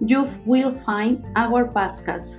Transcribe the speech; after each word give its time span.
you 0.00 0.28
will 0.44 0.72
find 0.80 1.24
our 1.36 1.66
podcasts 1.66 2.36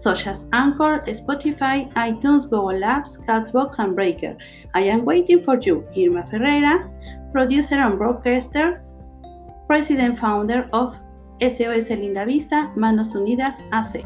such 0.00 0.26
as 0.26 0.48
Anchor, 0.52 1.04
Spotify, 1.06 1.92
iTunes, 1.92 2.44
Google 2.44 2.80
Apps, 2.80 3.20
Castbox, 3.26 3.78
and 3.78 3.94
Breaker. 3.94 4.34
I 4.74 4.80
am 4.82 5.04
waiting 5.04 5.42
for 5.42 5.60
you, 5.60 5.86
Irma 5.94 6.26
Ferreira, 6.30 6.88
producer 7.32 7.74
and 7.74 7.98
broadcaster, 7.98 8.82
president 9.66 10.18
founder 10.18 10.66
of 10.72 10.96
SOS 11.42 11.90
Linda 11.90 12.24
Vista, 12.24 12.72
Manos 12.76 13.12
Unidas 13.12 13.60
AC. 13.72 14.04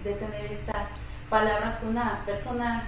pues, 0.03 0.19
tener 0.19 0.53
estas 0.53 0.89
palabras 1.29 1.77
con 1.77 1.91
una 1.91 2.23
persona 2.25 2.85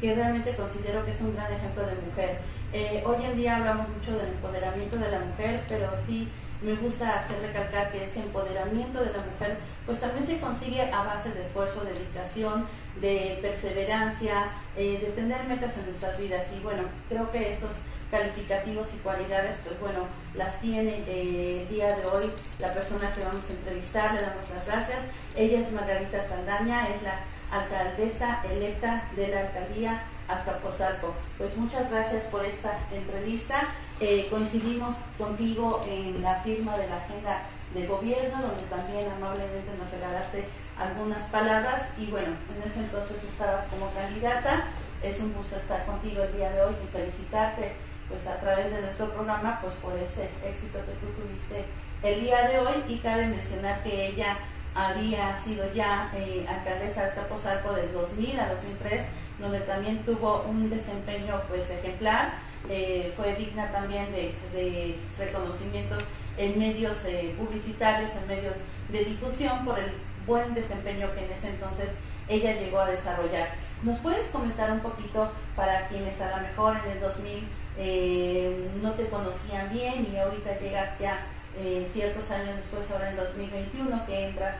que 0.00 0.14
realmente 0.14 0.54
considero 0.56 1.04
que 1.04 1.12
es 1.12 1.20
un 1.20 1.34
gran 1.34 1.52
ejemplo 1.52 1.86
de 1.86 1.94
mujer. 1.94 2.38
Eh, 2.72 3.02
hoy 3.06 3.24
en 3.24 3.36
día 3.36 3.56
hablamos 3.56 3.88
mucho 3.88 4.12
del 4.16 4.28
empoderamiento 4.28 4.96
de 4.98 5.10
la 5.10 5.20
mujer, 5.20 5.62
pero 5.68 5.90
sí 6.06 6.28
me 6.62 6.74
gusta 6.74 7.18
hacer 7.18 7.40
recalcar 7.40 7.92
que 7.92 8.04
ese 8.04 8.20
empoderamiento 8.20 9.00
de 9.00 9.12
la 9.12 9.18
mujer 9.18 9.58
pues 9.84 10.00
también 10.00 10.26
se 10.26 10.40
consigue 10.40 10.82
a 10.82 11.04
base 11.04 11.30
de 11.30 11.42
esfuerzo, 11.42 11.84
de 11.84 11.92
dedicación, 11.92 12.66
de 13.00 13.38
perseverancia, 13.42 14.48
eh, 14.76 14.98
de 15.00 15.12
tener 15.12 15.44
metas 15.44 15.76
en 15.76 15.84
nuestras 15.84 16.18
vidas. 16.18 16.46
Y 16.56 16.60
bueno, 16.60 16.82
creo 17.08 17.30
que 17.30 17.50
estos 17.50 17.72
calificativos 18.10 18.88
y 18.94 18.98
cualidades, 18.98 19.56
pues 19.64 19.78
bueno, 19.80 20.06
las 20.34 20.60
tiene 20.60 21.04
eh, 21.06 21.62
el 21.62 21.68
día 21.68 21.96
de 21.96 22.04
hoy 22.06 22.30
la 22.58 22.72
persona 22.72 23.12
que 23.12 23.24
vamos 23.24 23.48
a 23.48 23.52
entrevistar, 23.52 24.14
le 24.14 24.22
damos 24.22 24.48
las 24.54 24.66
gracias. 24.66 24.98
Ella 25.34 25.60
es 25.60 25.72
Margarita 25.72 26.22
Saldaña, 26.22 26.88
es 26.88 27.02
la 27.02 27.20
alcaldesa 27.50 28.42
electa 28.50 29.04
de 29.16 29.28
la 29.28 29.40
alcaldía 29.40 30.02
Azcapotzalco. 30.28 31.14
Pues 31.38 31.56
muchas 31.56 31.90
gracias 31.90 32.22
por 32.24 32.44
esta 32.44 32.78
entrevista. 32.92 33.68
Eh, 34.00 34.26
coincidimos 34.30 34.94
contigo 35.18 35.84
en 35.88 36.22
la 36.22 36.40
firma 36.42 36.76
de 36.76 36.88
la 36.88 36.96
agenda 36.96 37.42
de 37.74 37.86
gobierno, 37.86 38.40
donde 38.40 38.62
también 38.64 39.10
amablemente 39.10 39.70
nos 39.78 39.90
regalaste 39.90 40.48
algunas 40.78 41.24
palabras 41.24 41.90
y 41.98 42.06
bueno, 42.06 42.28
en 42.54 42.68
ese 42.68 42.80
entonces 42.80 43.16
estabas 43.24 43.66
como 43.66 43.90
candidata. 43.92 44.66
Es 45.02 45.20
un 45.20 45.32
gusto 45.34 45.56
estar 45.56 45.84
contigo 45.86 46.22
el 46.22 46.36
día 46.36 46.50
de 46.50 46.62
hoy 46.62 46.74
y 46.82 46.92
felicitarte 46.92 47.72
pues 48.08 48.26
a 48.26 48.38
través 48.40 48.72
de 48.72 48.82
nuestro 48.82 49.10
programa 49.10 49.58
pues 49.60 49.74
por 49.74 49.96
ese 49.98 50.28
éxito 50.46 50.78
que 50.80 50.92
tú 51.00 51.12
tuviste 51.20 51.64
el 52.02 52.20
día 52.20 52.48
de 52.48 52.58
hoy. 52.58 52.84
Y 52.88 52.98
cabe 52.98 53.26
mencionar 53.26 53.82
que 53.82 54.08
ella 54.08 54.38
había 54.74 55.36
sido 55.36 55.72
ya 55.72 56.12
eh, 56.14 56.46
alcaldesa 56.48 57.02
de 57.02 57.08
Escaposalco 57.08 57.72
del 57.72 57.92
2000 57.92 58.40
a 58.40 58.48
2003 58.50 59.06
donde 59.38 59.60
también 59.60 59.98
tuvo 60.04 60.42
un 60.48 60.70
desempeño 60.70 61.42
pues 61.48 61.70
ejemplar. 61.70 62.34
Eh, 62.68 63.12
fue 63.16 63.34
digna 63.36 63.70
también 63.70 64.06
de, 64.12 64.98
reconocimientos 65.18 66.02
en 66.36 66.58
medios 66.58 67.04
eh, 67.04 67.34
publicitarios 67.38 68.10
en 68.16 68.26
medios 68.26 68.56
de 68.90 69.04
difusión 69.04 69.64
por 69.64 69.78
el 69.78 69.92
buen 70.26 70.52
desempeño 70.52 71.12
que 71.14 71.24
en 71.24 71.30
ese 71.30 71.50
entonces 71.50 71.90
ella 72.28 72.58
llegó 72.58 72.80
a 72.80 72.90
desarrollar 72.90 73.54
¿Nos 73.82 73.98
puedes 74.00 74.26
comentar 74.28 74.70
un 74.70 74.80
poquito 74.80 75.30
para 75.54 75.86
quienes 75.86 76.20
a 76.20 76.36
lo 76.36 76.46
mejor 76.48 76.76
en 76.84 76.92
el 76.92 77.00
2000 77.00 77.48
eh, 77.78 78.70
no 78.82 78.92
te 78.92 79.08
conocían 79.08 79.70
bien 79.70 80.08
y 80.10 80.16
ahorita 80.16 80.58
llegas 80.58 80.98
ya 80.98 81.26
eh, 81.58 81.86
ciertos 81.90 82.30
años 82.30 82.56
después, 82.56 82.90
ahora 82.90 83.10
en 83.10 83.16
2021, 83.16 84.06
que 84.06 84.28
entras 84.28 84.56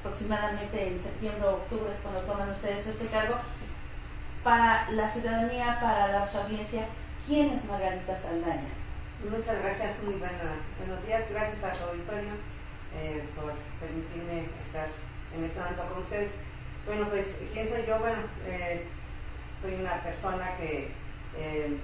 aproximadamente 0.00 0.88
en 0.88 1.00
septiembre 1.00 1.46
o 1.46 1.54
octubre 1.54 1.92
es 1.92 2.00
cuando 2.00 2.20
toman 2.22 2.50
ustedes 2.50 2.86
este 2.86 3.06
cargo? 3.06 3.36
Para 4.42 4.90
la 4.90 5.08
ciudadanía, 5.08 5.78
para 5.80 6.08
la 6.08 6.24
audiencia, 6.24 6.86
¿quién 7.26 7.50
es 7.50 7.64
Margarita 7.64 8.16
Saldaña? 8.16 8.74
Muchas 9.30 9.60
gracias, 9.62 10.02
muy 10.02 10.14
buenos 10.14 11.06
días, 11.06 11.24
gracias 11.30 11.62
a 11.62 11.72
tu 11.74 11.90
auditorio 11.90 12.34
eh, 12.96 13.22
por 13.34 13.52
permitirme 13.80 14.46
estar 14.64 14.86
en 15.36 15.44
este 15.44 15.58
momento 15.58 15.82
con 15.92 16.02
ustedes. 16.02 16.47
Bueno, 16.88 17.06
pues, 17.10 17.26
¿quién 17.52 17.68
soy 17.68 17.84
yo? 17.86 17.98
Bueno, 17.98 18.16
eh, 18.46 18.80
soy 19.60 19.74
una 19.74 20.00
persona 20.00 20.56
que 20.56 20.88
eh, 21.36 21.76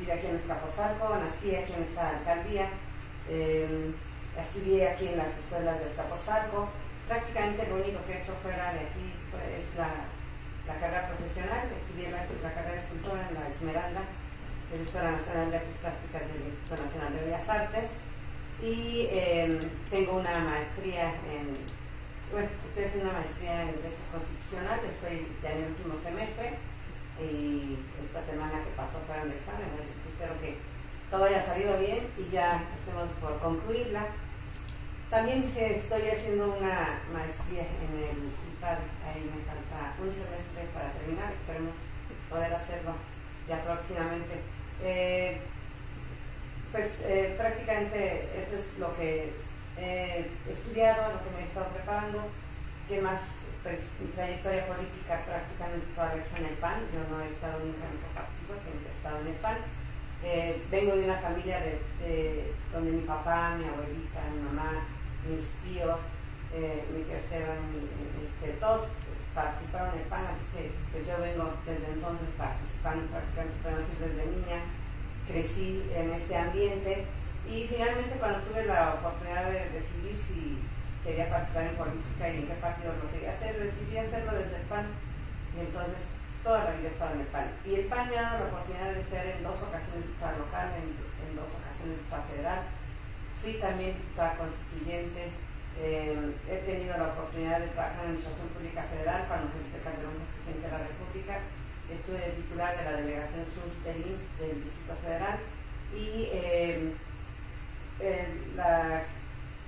vive 0.00 0.12
aquí 0.12 0.26
en 0.26 0.34
Escapotzalco, 0.34 1.14
nací 1.14 1.54
aquí 1.54 1.72
en 1.72 1.82
esta 1.84 2.18
alcaldía, 2.18 2.66
eh, 3.30 3.94
estudié 4.36 4.88
aquí 4.88 5.06
en 5.06 5.18
las 5.18 5.30
escuelas 5.30 5.78
de 5.78 5.86
Escapotzalco. 5.86 6.70
Prácticamente 7.06 7.68
lo 7.68 7.76
único 7.76 8.02
que 8.04 8.14
he 8.14 8.22
hecho 8.22 8.34
fuera 8.42 8.74
de 8.74 8.90
aquí 8.90 9.14
es 9.54 9.78
la, 9.78 10.10
carrera 10.74 11.06
profesional. 11.06 11.70
Estudié 11.70 12.10
la, 12.10 12.50
carrera 12.50 12.74
de 12.74 12.82
escultura 12.82 13.28
en 13.30 13.34
la 13.38 13.46
Esmeralda 13.46 14.02
de 14.72 14.76
la 14.76 14.82
Escuela 14.82 15.10
Nacional 15.12 15.50
de 15.52 15.56
Artes 15.58 15.76
Plásticas 15.78 16.22
del 16.26 16.50
Instituto 16.50 16.82
Nacional 16.82 17.14
de 17.14 17.24
Bellas 17.30 17.48
Artes 17.48 17.90
y 18.58 19.06
tengo 19.88 20.18
una 20.18 20.40
maestría 20.40 21.14
en, 21.30 21.75
bueno, 22.36 22.50
estoy 22.68 22.84
haciendo 22.84 23.08
una 23.08 23.18
maestría 23.24 23.62
en 23.64 23.80
Derecho 23.80 24.04
Constitucional, 24.12 24.80
estoy 24.84 25.24
ya 25.40 25.56
en 25.56 25.64
el 25.64 25.72
último 25.72 25.96
semestre 25.96 26.60
y 27.16 27.80
esta 27.96 28.20
semana 28.28 28.60
que 28.60 28.76
pasó 28.76 29.00
el 29.08 29.32
examen, 29.32 29.72
así 29.72 29.88
que 29.88 30.08
espero 30.12 30.36
que 30.44 30.60
todo 31.08 31.24
haya 31.24 31.40
salido 31.40 31.80
bien 31.80 32.04
y 32.20 32.28
ya 32.28 32.60
estemos 32.76 33.08
por 33.24 33.40
concluirla. 33.40 34.12
También 35.08 35.48
estoy 35.56 36.12
haciendo 36.12 36.60
una 36.60 37.00
maestría 37.08 37.64
en 37.72 38.04
el 38.04 38.28
IPAR, 38.52 38.84
ahí 39.08 39.24
me 39.32 39.40
falta 39.48 39.96
un 39.96 40.12
semestre 40.12 40.68
para 40.76 40.92
terminar, 40.92 41.32
esperemos 41.32 41.72
poder 42.28 42.52
hacerlo 42.52 43.00
ya 43.48 43.64
próximamente. 43.64 44.44
Eh, 44.84 45.40
pues 46.70 47.00
eh, 47.00 47.32
prácticamente 47.38 48.28
eso 48.36 48.60
es 48.60 48.76
lo 48.76 48.94
que 48.94 49.45
he 49.78 50.30
estudiado, 50.48 51.12
lo 51.12 51.22
que 51.22 51.30
me 51.36 51.40
he 51.40 51.48
estado 51.48 51.66
preparando. 51.68 52.22
¿Qué 52.88 53.00
más? 53.00 53.20
Pues 53.62 53.82
mi 54.00 54.08
trayectoria 54.12 54.66
política 54.66 55.26
prácticamente 55.26 55.86
toda 55.94 56.14
la 56.14 56.14
he 56.14 56.20
hecho 56.20 56.36
en 56.36 56.46
el 56.46 56.58
PAN. 56.62 56.80
Yo 56.94 57.02
no 57.10 57.22
he 57.22 57.26
estado 57.26 57.58
nunca 57.58 57.84
en 57.84 57.98
otro 57.98 58.10
partido, 58.14 58.52
siempre 58.62 58.88
he 58.88 58.96
estado 58.96 59.20
en 59.20 59.26
el 59.26 59.38
PAN. 59.42 59.58
Eh, 60.22 60.62
vengo 60.70 60.96
de 60.96 61.04
una 61.04 61.18
familia 61.18 61.60
de, 61.60 62.54
donde 62.72 62.90
mi 62.92 63.02
papá, 63.02 63.56
mi 63.58 63.64
abuelita, 63.66 64.22
mi 64.32 64.42
mamá, 64.48 64.86
mis 65.28 65.44
tíos, 65.62 66.00
eh, 66.54 66.84
mi 66.94 67.02
tío 67.02 67.16
Esteban, 67.16 67.58
este, 68.24 68.58
todos 68.58 68.88
participaron 69.34 69.92
en 69.92 70.00
el 70.00 70.06
PAN, 70.08 70.24
así 70.26 70.40
que 70.54 70.70
pues 70.90 71.06
yo 71.06 71.20
vengo 71.20 71.52
desde 71.66 71.92
entonces 71.92 72.30
participando 72.38 73.04
prácticamente, 73.12 73.92
desde 74.00 74.30
niña, 74.30 74.62
crecí 75.28 75.84
en 75.94 76.12
este 76.12 76.36
ambiente 76.36 77.04
y 77.48 77.66
finalmente 77.68 78.18
cuando 78.18 78.40
tuve 78.40 78.64
la 78.66 78.94
oportunidad 78.94 79.50
de 79.50 79.70
decidir 79.70 80.18
si 80.26 80.58
quería 81.06 81.30
participar 81.30 81.70
en 81.70 81.76
política 81.78 82.28
y 82.28 82.36
en 82.42 82.46
qué 82.48 82.54
partido 82.58 82.92
lo 82.98 83.10
quería 83.14 83.30
hacer, 83.30 83.54
decidí 83.54 83.96
hacerlo 83.98 84.34
desde 84.34 84.56
el 84.56 84.66
PAN. 84.66 84.86
Y 85.54 85.60
entonces 85.60 86.10
toda 86.42 86.64
la 86.64 86.70
vida 86.74 86.90
he 86.90 86.92
estado 86.92 87.14
en 87.14 87.20
el 87.20 87.30
PAN. 87.30 87.46
Y 87.64 87.74
el 87.74 87.86
PAN 87.86 88.10
me 88.10 88.18
ha 88.18 88.22
dado 88.22 88.38
la 88.38 88.50
oportunidad 88.50 88.90
de 88.90 89.02
ser 89.02 89.38
en 89.38 89.42
dos 89.46 89.62
ocasiones 89.62 90.02
diputada 90.02 90.38
local, 90.38 90.74
en, 90.74 91.36
dos 91.38 91.50
ocasiones 91.54 92.02
diputada 92.02 92.26
federal. 92.26 92.60
Fui 93.42 93.52
también 93.62 93.94
diputada 93.94 94.34
constituyente. 94.34 95.30
Eh, 95.78 96.34
he 96.50 96.56
tenido 96.66 96.96
la 96.98 97.14
oportunidad 97.14 97.60
de 97.60 97.70
trabajar 97.70 97.94
en 97.94 97.98
la 97.98 98.02
Administración 98.10 98.48
Pública 98.50 98.82
Federal 98.90 99.28
cuando 99.28 99.52
Felipe 99.54 99.78
Calderón 99.84 100.18
fue 100.18 100.26
presidente 100.34 100.66
de 100.66 100.72
la 100.74 100.82
República. 100.82 101.34
Estuve 101.86 102.18
de 102.18 102.42
titular 102.42 102.74
de 102.74 102.82
la 102.82 102.94
Delegación 102.98 103.44
Sur 103.54 103.68
del 103.86 104.02
INS 104.02 104.24
del 104.42 104.64
Distrito 104.64 104.96
Federal 105.04 105.38
y 105.94 106.28
eh, 106.32 106.96
la 108.56 109.02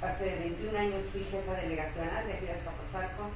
Hace 0.00 0.38
21 0.38 0.78
años 0.78 1.02
fui 1.10 1.24
jefa 1.24 1.54
delegacional 1.54 2.24
de 2.24 2.34
aquí 2.34 2.46
de 2.46 2.52
Escapotzalco, 2.52 3.34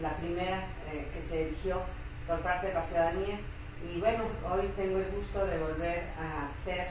la 0.00 0.14
primera 0.14 0.62
eh, 0.86 1.10
que 1.12 1.20
se 1.20 1.48
eligió 1.48 1.82
por 2.28 2.38
parte 2.38 2.68
de 2.68 2.74
la 2.74 2.84
ciudadanía. 2.84 3.40
Y 3.82 3.98
bueno, 3.98 4.22
hoy 4.46 4.70
tengo 4.76 4.98
el 4.98 5.10
gusto 5.10 5.44
de 5.44 5.58
volver 5.58 6.04
a 6.14 6.46
ser 6.62 6.86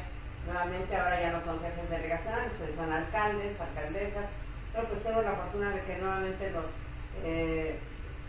nuevamente, 0.46 0.94
ahora 0.94 1.22
ya 1.22 1.32
no 1.32 1.40
son 1.40 1.62
jefes 1.62 1.90
delegacionales, 1.90 2.52
son 2.76 2.92
alcaldes, 2.92 3.62
alcaldesas, 3.62 4.26
pero 4.74 4.90
pues 4.90 5.04
tengo 5.04 5.22
la 5.22 5.32
fortuna 5.32 5.70
de 5.72 5.82
que 5.84 5.98
nuevamente 6.00 6.52
los 6.52 6.66
eh, 7.24 7.80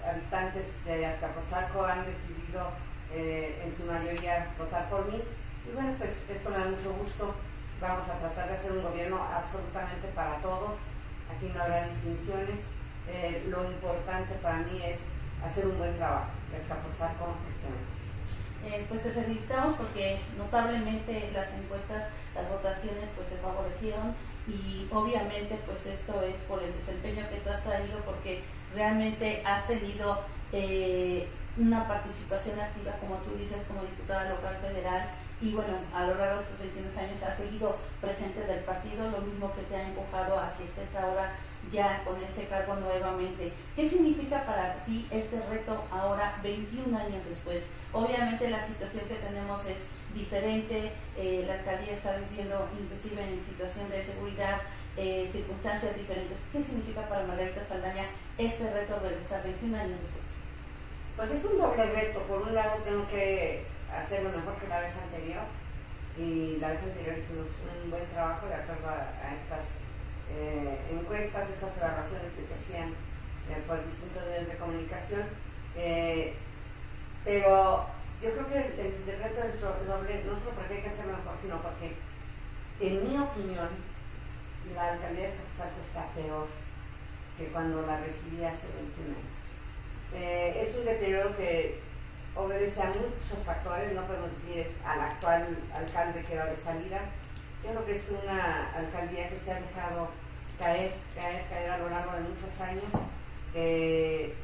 habitantes 0.06 0.78
de 0.84 1.06
Azcapotzalco 1.06 1.84
han 1.84 2.06
decidido 2.06 2.70
eh, 3.12 3.66
en 3.66 3.76
su 3.76 3.82
mayoría 3.82 4.46
votar 4.56 4.88
por 4.88 5.10
mí. 5.10 5.20
Y 5.68 5.74
bueno, 5.74 5.92
pues 5.98 6.10
esto 6.30 6.50
me 6.50 6.58
da 6.58 6.66
mucho 6.66 6.92
gusto 6.92 7.34
vamos 7.84 8.08
a 8.08 8.18
tratar 8.18 8.48
de 8.48 8.54
hacer 8.54 8.72
un 8.72 8.82
gobierno 8.82 9.20
absolutamente 9.22 10.08
para 10.14 10.36
todos, 10.38 10.72
aquí 11.28 11.52
no 11.54 11.62
habrá 11.62 11.86
distinciones, 11.86 12.60
eh, 13.08 13.44
lo 13.48 13.64
importante 13.64 14.34
para 14.40 14.58
mí 14.58 14.80
es 14.82 15.00
hacer 15.44 15.66
un 15.66 15.76
buen 15.76 15.94
trabajo, 15.96 16.32
escapuzar 16.56 17.14
con 17.16 17.36
gestión. 17.44 17.76
Eh, 18.64 18.86
pues 18.88 19.02
te 19.02 19.10
felicitamos 19.10 19.76
porque 19.76 20.16
notablemente 20.38 21.30
las 21.34 21.52
encuestas, 21.52 22.08
las 22.34 22.48
votaciones 22.48 23.10
pues 23.14 23.28
te 23.28 23.36
favorecieron 23.36 24.16
y 24.48 24.88
obviamente 24.90 25.60
pues 25.66 25.84
esto 25.84 26.22
es 26.22 26.36
por 26.48 26.62
el 26.62 26.72
desempeño 26.72 27.28
que 27.28 27.40
tú 27.44 27.50
has 27.50 27.62
traído 27.62 28.00
porque 28.06 28.42
realmente 28.74 29.42
has 29.44 29.66
tenido 29.66 30.22
eh, 30.52 31.28
una 31.58 31.86
participación 31.86 32.58
activa 32.58 32.92
como 33.00 33.16
tú 33.16 33.36
dices 33.36 33.62
como 33.68 33.82
diputada 33.82 34.30
local 34.30 34.56
federal 34.62 35.10
y 35.40 35.52
bueno, 35.52 35.78
a 35.92 36.06
lo 36.06 36.14
largo 36.14 36.36
de 36.36 36.42
estos 36.42 36.58
21 36.60 37.00
años 37.00 37.22
ha 37.22 37.36
seguido 37.36 37.76
presente 38.00 38.40
del 38.40 38.60
partido, 38.60 39.10
lo 39.10 39.18
mismo 39.18 39.52
que 39.54 39.62
te 39.62 39.76
ha 39.76 39.88
empujado 39.88 40.38
a 40.38 40.54
que 40.56 40.64
estés 40.64 40.94
ahora 40.96 41.32
ya 41.72 42.02
con 42.04 42.22
este 42.22 42.46
cargo 42.46 42.76
nuevamente. 42.76 43.52
¿Qué 43.74 43.88
significa 43.88 44.44
para 44.44 44.84
ti 44.84 45.06
este 45.10 45.40
reto 45.50 45.84
ahora, 45.90 46.38
21 46.42 46.96
años 46.96 47.24
después? 47.28 47.62
Obviamente 47.92 48.50
la 48.50 48.66
situación 48.66 49.04
que 49.08 49.16
tenemos 49.16 49.64
es 49.66 49.78
diferente, 50.14 50.92
eh, 51.16 51.44
la 51.46 51.54
alcaldía 51.54 51.92
está 51.92 52.16
viviendo 52.16 52.68
inclusive 52.80 53.22
en 53.22 53.42
situación 53.42 53.90
de 53.90 54.04
seguridad, 54.04 54.60
eh, 54.96 55.28
circunstancias 55.32 55.96
diferentes. 55.96 56.38
¿Qué 56.52 56.62
significa 56.62 57.08
para 57.08 57.26
Margarita 57.26 57.64
Saldaña 57.64 58.06
este 58.38 58.72
reto 58.72 59.00
regresar 59.00 59.42
21 59.42 59.76
años 59.76 59.98
después? 60.00 60.24
Pues 61.16 61.30
es 61.30 61.44
un 61.44 61.58
doble 61.58 61.84
reto. 61.86 62.20
Por 62.20 62.42
un 62.42 62.54
lado 62.54 62.78
tengo 62.84 63.06
que 63.08 63.64
hacerlo 63.98 64.30
mejor 64.30 64.56
que 64.56 64.68
la 64.68 64.80
vez 64.80 64.94
anterior 64.96 65.44
y 66.16 66.56
la 66.58 66.68
vez 66.68 66.82
anterior 66.82 67.18
hicimos 67.18 67.46
un 67.62 67.90
buen 67.90 68.06
trabajo 68.06 68.46
de 68.46 68.54
acuerdo 68.54 68.88
a, 68.88 69.34
estas 69.34 69.66
eh, 70.30 70.78
encuestas, 70.92 71.50
estas 71.50 71.76
evaluaciones 71.76 72.32
que 72.32 72.44
se 72.44 72.54
hacían 72.54 72.90
eh, 72.90 73.62
por 73.66 73.84
distintos 73.84 74.24
medios 74.26 74.48
de 74.48 74.56
comunicación. 74.56 75.22
Eh, 75.76 76.34
pero 77.24 77.86
yo 78.22 78.30
creo 78.30 78.48
que 78.48 78.58
el, 78.58 78.94
el, 79.08 79.22
reto 79.22 79.42
es 79.42 79.60
doble, 79.60 80.24
no 80.24 80.36
solo 80.36 80.50
porque 80.50 80.74
hay 80.74 80.82
que 80.82 80.88
hacerlo 80.88 81.16
mejor, 81.16 81.34
sino 81.40 81.60
porque, 81.62 81.96
en 82.80 83.02
mi 83.02 83.18
opinión, 83.18 83.68
la 84.74 84.92
alcaldía 84.92 85.22
de 85.22 85.28
Escapuzalco 85.28 85.80
está 85.80 86.06
peor 86.14 86.46
que 87.36 87.46
cuando 87.48 87.82
la 87.82 88.00
recibí 88.00 88.44
hace 88.44 88.68
21 89.02 89.16
años. 89.18 90.56
es 90.56 90.76
un 90.76 90.84
deterioro 90.84 91.36
que 91.36 91.80
obedece 92.34 92.82
a 92.82 92.86
muchos 92.86 93.38
factores, 93.44 93.92
no 93.92 94.06
podemos 94.06 94.30
decir 94.30 94.58
es 94.58 94.72
al 94.84 95.00
actual 95.00 95.56
alcalde 95.74 96.22
que 96.24 96.36
va 96.36 96.46
de 96.46 96.56
salida. 96.56 97.00
Yo 97.62 97.70
creo 97.70 97.86
que 97.86 97.96
es 97.96 98.08
una 98.10 98.72
alcaldía 98.72 99.28
que 99.30 99.38
se 99.38 99.52
ha 99.52 99.60
dejado 99.60 100.08
caer, 100.58 100.94
caer, 101.14 101.46
caer 101.48 101.70
a 101.70 101.78
lo 101.78 101.90
largo 101.90 102.12
de 102.12 102.20
muchos 102.20 102.60
años. 102.60 102.84
Eh, 103.54 104.34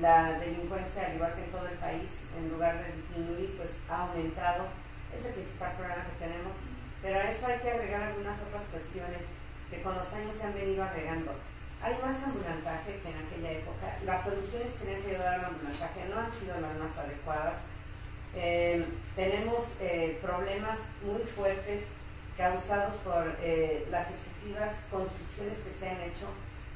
la 0.00 0.38
delincuencia, 0.38 1.06
al 1.06 1.14
igual 1.14 1.34
que 1.34 1.44
en 1.44 1.50
todo 1.50 1.66
el 1.66 1.78
país, 1.78 2.20
en 2.36 2.50
lugar 2.50 2.76
de 2.84 2.92
disminuir, 2.92 3.56
pues 3.56 3.70
ha 3.88 4.08
aumentado. 4.08 4.66
Es 5.14 5.24
el 5.24 5.32
principal 5.32 5.72
problema 5.72 6.04
que 6.04 6.24
tenemos. 6.24 6.52
Pero 7.02 7.18
a 7.18 7.24
eso 7.24 7.46
hay 7.46 7.58
que 7.58 7.70
agregar 7.70 8.02
algunas 8.02 8.36
otras 8.40 8.62
cuestiones 8.70 9.22
que 9.70 9.82
con 9.82 9.94
los 9.96 10.12
años 10.12 10.36
se 10.36 10.44
han 10.44 10.54
venido 10.54 10.84
agregando 10.84 11.32
hay 11.82 11.94
más 12.02 12.22
ambulantaje 12.22 13.00
que 13.02 13.08
en 13.08 13.16
aquella 13.16 13.52
época. 13.52 13.96
Las 14.04 14.24
soluciones 14.24 14.68
que 14.76 14.94
han 14.94 15.02
querido 15.02 15.22
dar 15.22 15.40
al 15.40 15.44
ambulantaje 15.46 16.04
no 16.10 16.20
han 16.20 16.32
sido 16.32 16.60
las 16.60 16.76
más 16.76 16.96
adecuadas. 16.98 17.56
Eh, 18.34 18.84
tenemos 19.16 19.64
eh, 19.80 20.18
problemas 20.20 20.78
muy 21.02 21.22
fuertes 21.22 21.84
causados 22.36 22.94
por 23.02 23.34
eh, 23.40 23.86
las 23.90 24.10
excesivas 24.10 24.84
construcciones 24.90 25.58
que 25.58 25.72
se 25.72 25.88
han 25.88 26.00
hecho, 26.02 26.28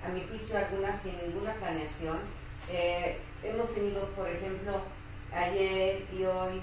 a 0.04 0.08
mi 0.08 0.22
juicio 0.22 0.58
algunas 0.58 1.00
sin 1.02 1.16
ninguna 1.18 1.54
planeación. 1.54 2.18
hemos 3.42 3.74
tenido, 3.74 4.08
por 4.16 4.28
ejemplo, 4.28 4.82
ayer 5.32 6.04
y 6.12 6.24
hoy, 6.24 6.60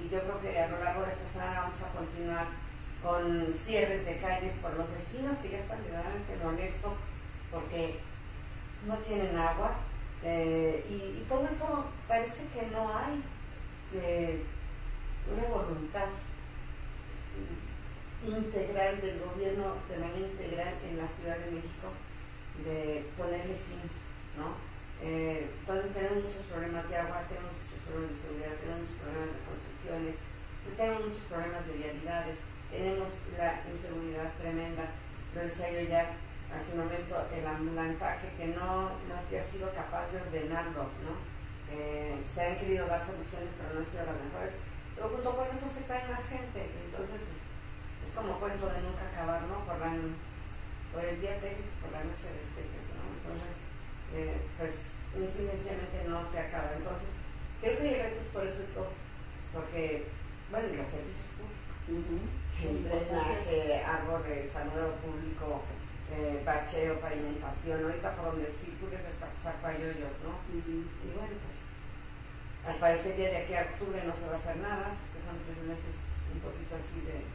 y 0.00 0.08
yo 0.08 0.20
creo 0.20 0.40
que 0.40 0.58
a 0.58 0.68
lo 0.68 0.82
largo 0.82 1.04
de 1.04 1.12
esta 1.12 1.32
semana 1.32 1.60
vamos 1.60 1.78
a 1.82 1.96
continuar 1.96 2.46
con 3.02 3.54
cierres 3.54 4.04
de 4.04 4.18
calles 4.18 4.52
por 4.62 4.74
los 4.74 4.88
vecinos 4.90 5.38
que 5.42 5.50
ya 5.50 5.58
están 5.58 5.82
verdaderamente 5.84 6.36
molestos 6.42 6.92
porque 7.52 8.00
no 8.86 8.96
tienen 8.98 9.36
agua 9.36 9.76
eh, 10.24 10.84
y, 10.88 11.24
todo 11.28 11.44
eso 11.46 11.86
parece 12.06 12.46
que 12.54 12.66
no 12.70 12.88
hay 12.96 13.22
eh, 13.94 14.42
una 15.32 15.48
voluntad 15.48 16.08
integral 18.24 19.00
del 19.00 19.20
gobierno 19.20 19.74
de 19.88 19.96
manera 19.98 20.28
integral 20.28 20.74
en 20.88 20.98
la 20.98 21.08
Ciudad 21.08 21.38
de 21.38 21.50
México 21.50 21.90
de 22.64 23.04
ponerle 23.16 23.54
fin, 23.54 23.82
¿no? 24.38 24.54
Eh, 25.02 25.50
entonces 25.58 25.92
tenemos 25.92 26.22
muchos 26.22 26.46
problemas 26.46 26.88
de 26.88 26.96
agua, 26.96 27.26
tenemos 27.26 27.50
muchos 27.58 27.82
problemas 27.82 28.10
de 28.14 28.22
seguridad, 28.22 28.54
tenemos 28.62 28.86
tenemos 30.76 31.04
muchos 31.04 31.22
problemas 31.22 31.66
de 31.66 31.72
vialidades, 31.72 32.36
tenemos 32.70 33.08
la 33.36 33.62
inseguridad 33.68 34.32
tremenda, 34.38 34.90
lo 35.34 35.40
decía 35.42 35.72
yo 35.72 35.88
ya 35.88 36.16
hace 36.52 36.72
un 36.72 36.84
momento, 36.84 37.16
el 37.32 37.46
ambulantaje 37.46 38.28
que 38.36 38.46
no, 38.52 38.92
no 39.08 39.12
ha 39.16 39.44
sido 39.50 39.72
capaz 39.72 40.10
de 40.12 40.20
ordenarlos, 40.20 40.92
¿no? 41.00 41.16
Eh, 41.72 42.20
se 42.34 42.40
han 42.42 42.56
querido 42.56 42.86
dar 42.86 43.00
soluciones, 43.00 43.48
pero 43.56 43.72
no 43.72 43.80
han 43.80 43.88
sido 43.88 44.04
las 44.04 44.20
mejores. 44.20 44.54
Pero 44.94 45.08
junto 45.08 45.28
con 45.36 45.48
eso 45.48 45.66
se 45.72 45.88
cae 45.88 46.04
más 46.08 46.24
gente, 46.28 46.60
entonces 46.84 47.16
pues, 47.16 47.40
es 48.04 48.10
como 48.12 48.36
cuento 48.36 48.68
de 48.68 48.80
nunca 48.84 49.08
acabar, 49.08 49.40
¿no? 49.48 49.64
Por, 49.64 49.80
la, 49.80 49.96
por 50.92 51.04
el 51.04 51.20
día 51.20 51.40
Tejes 51.40 51.72
y 51.72 51.80
por 51.80 51.90
la 51.96 52.04
noche 52.04 52.28
de 52.28 52.44
Tejes, 52.52 52.86
¿no? 52.92 53.02
Entonces, 53.08 53.54
eh, 54.12 54.36
pues 54.60 54.92
sencillamente 55.16 56.04
no 56.08 56.20
se 56.28 56.38
acaba. 56.38 56.76
Entonces, 56.76 57.08
creo 57.60 57.78
que 57.80 57.88
hay 57.88 58.02
retos 58.02 58.28
por 58.32 58.44
eso, 58.44 58.60
porque, 59.52 60.08
bueno, 60.50 60.68
los 60.76 60.88
servicios 60.88 61.28
públicos, 61.36 61.72
el 62.62 62.84
drenaje, 62.84 63.84
árboles, 63.84 64.52
salud 64.52 64.92
público, 65.00 65.62
eh, 66.12 66.42
bacheo, 66.44 67.00
pavimentación, 67.00 67.84
ahorita 67.84 68.16
por 68.16 68.36
donde 68.36 68.52
circules 68.52 69.00
es 69.00 69.16
saco 69.16 69.72
yoyos, 69.72 70.14
¿no? 70.22 70.36
Y 70.52 71.08
bueno, 71.16 71.34
pues 71.40 71.56
al 72.66 72.76
parecer 72.76 73.16
ya 73.16 73.30
de 73.30 73.36
aquí 73.38 73.54
a 73.54 73.66
octubre 73.74 74.02
no 74.04 74.14
se 74.14 74.26
va 74.26 74.34
a 74.34 74.40
hacer 74.40 74.56
nada, 74.58 74.92
es 74.92 75.10
que 75.10 75.20
son 75.24 75.34
tres 75.42 75.58
meses 75.66 75.96
un 76.30 76.40
poquito 76.40 76.76
así 76.78 77.00
de, 77.02 77.26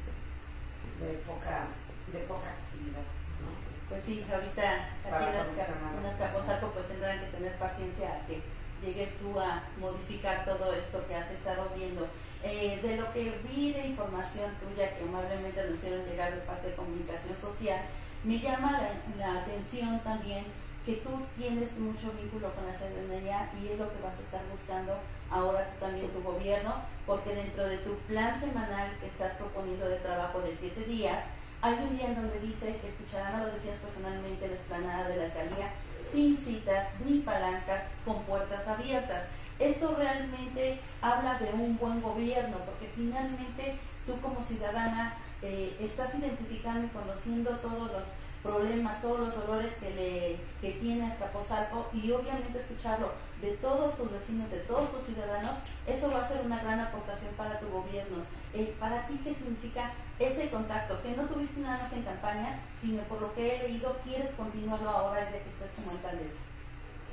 de 1.04 1.20
poca, 1.28 1.68
de 2.14 2.20
poca 2.24 2.50
actividad. 2.56 3.04
¿no? 3.44 3.52
Pues 3.90 4.04
sí, 4.06 4.24
ahorita 4.24 4.64
aquí 5.04 5.26
en 5.28 6.06
Azcapotzalco 6.06 6.72
pues 6.72 6.88
tendrán 6.88 7.20
que 7.20 7.34
tener 7.34 7.54
paciencia 7.60 8.08
a 8.16 8.26
que 8.26 8.42
llegues 8.84 9.18
tú 9.20 9.40
a 9.40 9.64
modificar 9.80 10.46
todo 10.46 10.74
esto 10.74 11.06
que 11.08 11.16
has 11.16 11.32
estado 11.32 11.70
viendo. 11.76 12.08
Eh, 12.44 12.80
de 12.82 12.98
lo 12.98 13.12
que 13.12 13.34
vi 13.44 13.74
de 13.74 13.88
información 13.88 14.52
tuya 14.62 14.96
que 14.96 15.04
amablemente 15.04 15.64
nos 15.64 15.76
hicieron 15.76 16.06
llegar 16.06 16.34
de 16.34 16.42
parte 16.42 16.68
de 16.68 16.76
comunicación 16.76 17.36
social, 17.36 17.82
me 18.24 18.40
llama 18.40 18.80
la, 19.18 19.42
atención 19.42 20.00
también 20.00 20.46
que 20.86 20.94
tú 20.98 21.10
tienes 21.38 21.78
mucho 21.78 22.12
vínculo 22.14 22.54
con 22.54 22.66
la 22.66 22.74
ciudadanía 22.74 23.50
y 23.62 23.68
es 23.68 23.80
lo 23.80 23.92
que 23.92 24.02
vas 24.02 24.18
a 24.18 24.22
estar 24.22 24.42
buscando 24.50 24.94
ahora 25.30 25.70
también 25.80 26.10
tu 26.12 26.24
gobierno, 26.24 26.76
porque 27.06 27.36
dentro 27.36 27.68
de 27.68 27.78
tu 27.80 27.96
plan 28.08 28.40
semanal 28.40 28.92
que 29.00 29.08
estás 29.08 29.36
proponiendo 29.36 29.88
de 29.90 29.98
trabajo 29.98 30.40
de 30.42 30.56
siete 30.58 30.86
días, 30.86 31.26
hay 31.62 31.74
un 31.74 31.98
día 31.98 32.08
en 32.08 32.16
donde 32.16 32.40
dice 32.40 32.78
que 32.82 32.90
escucharán 32.90 33.36
a 33.36 33.44
los 33.44 33.54
vecinos 33.56 33.78
personalmente 33.84 34.46
en 34.46 34.52
la 34.52 34.58
explanada 34.58 35.10
de 35.10 35.18
la 35.18 35.26
alcaldía 35.26 35.72
sin 36.12 36.38
citas 36.38 36.88
ni 37.06 37.20
palancas, 37.20 37.84
con 38.06 38.24
puertas 38.24 38.68
abiertas. 38.68 39.24
Esto 39.60 39.96
realmente 39.98 40.80
habla 41.02 41.38
de 41.40 41.52
un 41.52 41.78
buen 41.78 42.02
gobierno, 42.02 42.58
porque 42.66 42.90
finalmente 42.96 43.78
tú 44.06 44.20
como 44.22 44.42
ciudadana 44.42 45.16
eh, 45.42 45.78
estás 45.80 46.16
identificando 46.16 46.86
y 46.86 46.90
conociendo 46.90 47.52
todos 47.58 47.92
los 47.92 48.04
problemas, 48.42 49.02
todos 49.02 49.20
los 49.20 49.36
dolores 49.36 49.74
que, 49.74 49.90
le, 49.94 50.38
que 50.62 50.80
tiene 50.80 51.06
Azcapotzalco 51.06 51.90
y 51.94 52.12
obviamente 52.12 52.60
escucharlo 52.60 53.12
de 53.42 53.52
todos 53.58 53.98
tus 53.98 54.12
vecinos, 54.12 54.50
de 54.50 54.60
todos 54.60 54.92
tus 54.92 55.06
ciudadanos, 55.06 55.58
eso 55.86 56.12
va 56.12 56.24
a 56.24 56.28
ser 56.28 56.46
una 56.46 56.64
gran 56.64 56.80
aportación 56.80 57.34
para 57.36 57.60
tu 57.60 57.68
gobierno. 57.70 58.24
Eh, 58.54 58.76
para 58.80 59.06
ti, 59.06 59.20
¿qué 59.24 59.34
significa 59.34 59.92
ese 60.18 60.50
contacto? 60.50 61.02
Que 61.04 61.16
no 61.16 61.24
tuviste 61.24 61.62
nada 61.62 61.84
más 61.84 61.94
en 61.94 62.04
campaña, 62.04 62.60
sino 62.80 63.04
por 63.04 63.22
lo 63.22 63.34
que 63.34 63.56
he 63.56 63.68
leído, 63.68 63.98
quieres 64.04 64.32
continuarlo 64.32 64.90
ahora 64.90 65.26
ya 65.26 65.44
que 65.44 65.50
estás 65.50 65.70
como 65.76 65.92
alcaldesa. 65.92 66.42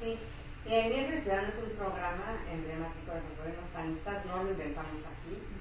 Sí, 0.00 0.18
el 0.66 0.92
Viernes 0.92 1.22
Ciudadano 1.22 1.48
es 1.48 1.62
un 1.62 1.76
programa 1.76 2.40
emblemático 2.50 3.12
de 3.12 3.20
los 3.20 3.38
gobiernos 3.38 3.68
panistas, 3.74 4.24
no 4.24 4.44
lo 4.44 4.50
inventamos 4.50 5.02
aquí 5.04 5.53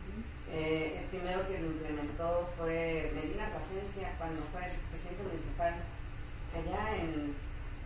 eh, 0.53 1.01
el 1.01 1.05
primero 1.09 1.47
que 1.47 1.57
lo 1.57 1.67
implementó 1.67 2.49
fue 2.57 3.11
Medina 3.15 3.49
Plasencia 3.49 4.13
cuando 4.17 4.41
fue 4.53 4.61
presidente 4.91 5.23
municipal 5.23 5.73
allá 6.53 6.95
en, 6.95 7.35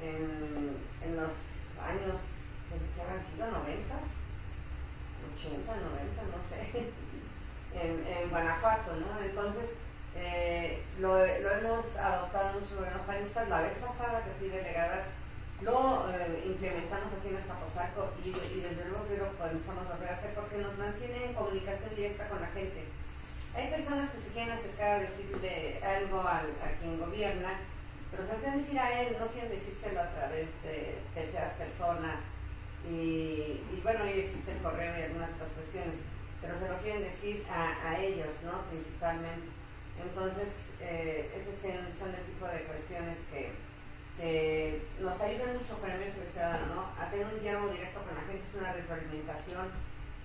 en, 0.04 1.16
los 1.16 1.32
años 1.80 2.20
que 2.68 3.02
habrán 3.02 3.24
sido 3.24 3.48
90, 3.48 3.96
80, 5.34 5.64
90, 5.64 6.24
no 6.28 6.40
sé, 6.52 6.92
en, 7.80 8.06
en 8.06 8.30
Guanajuato, 8.30 8.96
¿no? 8.98 9.24
Entonces, 9.24 9.72
eh, 10.20 10.84
lo, 11.00 11.24
hemos 11.24 11.96
adoptado 11.96 12.60
muchos 12.60 12.76
gobiernos 12.76 13.06
panistas. 13.06 13.48
La 13.50 13.62
vez 13.62 13.74
pasada 13.76 14.24
que 14.24 14.32
fui 14.40 14.50
delegada 14.50 15.06
implementamos 16.48 17.14
aquí 17.14 17.30
en 17.30 17.38
Escapotzalco 17.38 18.14
y, 18.24 18.30
y, 18.30 18.60
desde 18.62 18.90
luego 18.90 19.08
que 19.08 19.18
lo 19.18 19.32
pensamos 19.36 19.88
volver 19.88 20.10
a 20.10 20.16
hacer 20.16 20.34
porque 20.34 20.58
nos 20.58 20.78
mantiene 20.78 21.26
en 21.26 21.34
comunicación 21.34 21.96
directa 21.96 22.28
con 22.30 22.42
la 22.42 22.48
gente. 22.48 22.84
Hay 23.56 23.70
personas 23.70 24.10
que 24.12 24.20
se 24.20 24.30
quieren 24.30 24.54
acercar 24.54 24.92
a 24.92 25.00
decirle 25.00 25.80
algo 25.84 26.22
a 26.22 26.44
quien 26.80 27.00
gobierna, 27.00 27.60
pero 28.12 28.26
se 28.26 28.36
pueden 28.36 28.60
decir 28.60 28.80
a 28.80 29.02
él, 29.02 29.18
no 29.20 29.28
quieren 29.28 29.52
decírselo 29.52 30.02
a 30.02 30.10
través 30.12 30.48
de 30.64 30.98
terceras 31.14 31.54
personas. 31.54 32.20
Y, 32.88 33.60
bueno, 33.84 34.04
ahí 34.04 34.22
existe 34.22 34.52
el 34.52 34.60
correo 34.60 34.94
y 34.98 35.04
algunas 35.04 35.34
otras 35.34 35.50
cuestiones, 35.52 35.96
pero 36.42 36.58
se 36.58 36.70
lo 36.70 36.78
quieren 36.80 37.04
decir 37.04 37.44
a, 37.50 38.00
ellos, 38.00 38.32
¿no? 38.46 38.62
Principalmente. 38.70 39.50
Entonces, 39.98 40.72
eh, 40.80 41.34
esos 41.36 41.60
son 41.60 42.14
el 42.14 42.24
tipo 42.30 42.46
de 42.46 42.64
cuestiones 42.64 43.18
que, 43.32 43.52
que 44.18 44.82
nos 45.00 45.22
ayuda 45.22 45.46
mucho 45.54 45.78
con 45.80 45.92
el 45.92 46.12
ciudadano 46.32 46.90
a 47.00 47.10
tener 47.10 47.28
un 47.28 47.40
diálogo 47.40 47.70
directo 47.70 48.02
con 48.02 48.16
la 48.16 48.22
gente, 48.22 48.44
es 48.50 48.60
una 48.60 48.74
retroalimentación 48.74 49.70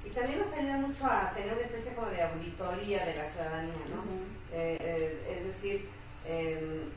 y 0.04 0.10
también 0.10 0.40
nos 0.40 0.52
ayuda 0.52 0.78
mucho 0.78 1.06
a 1.06 1.32
tener 1.32 1.52
una 1.52 1.62
especie 1.62 1.94
como 1.94 2.08
de 2.08 2.22
auditoría 2.22 3.04
de 3.04 3.14
la 3.14 3.24
ciudadanía, 3.30 3.84
¿no? 3.94 4.02
Eh, 4.52 4.76
eh, 4.80 5.36
es 5.38 5.46
decir, 5.46 5.88
em, 6.26 6.90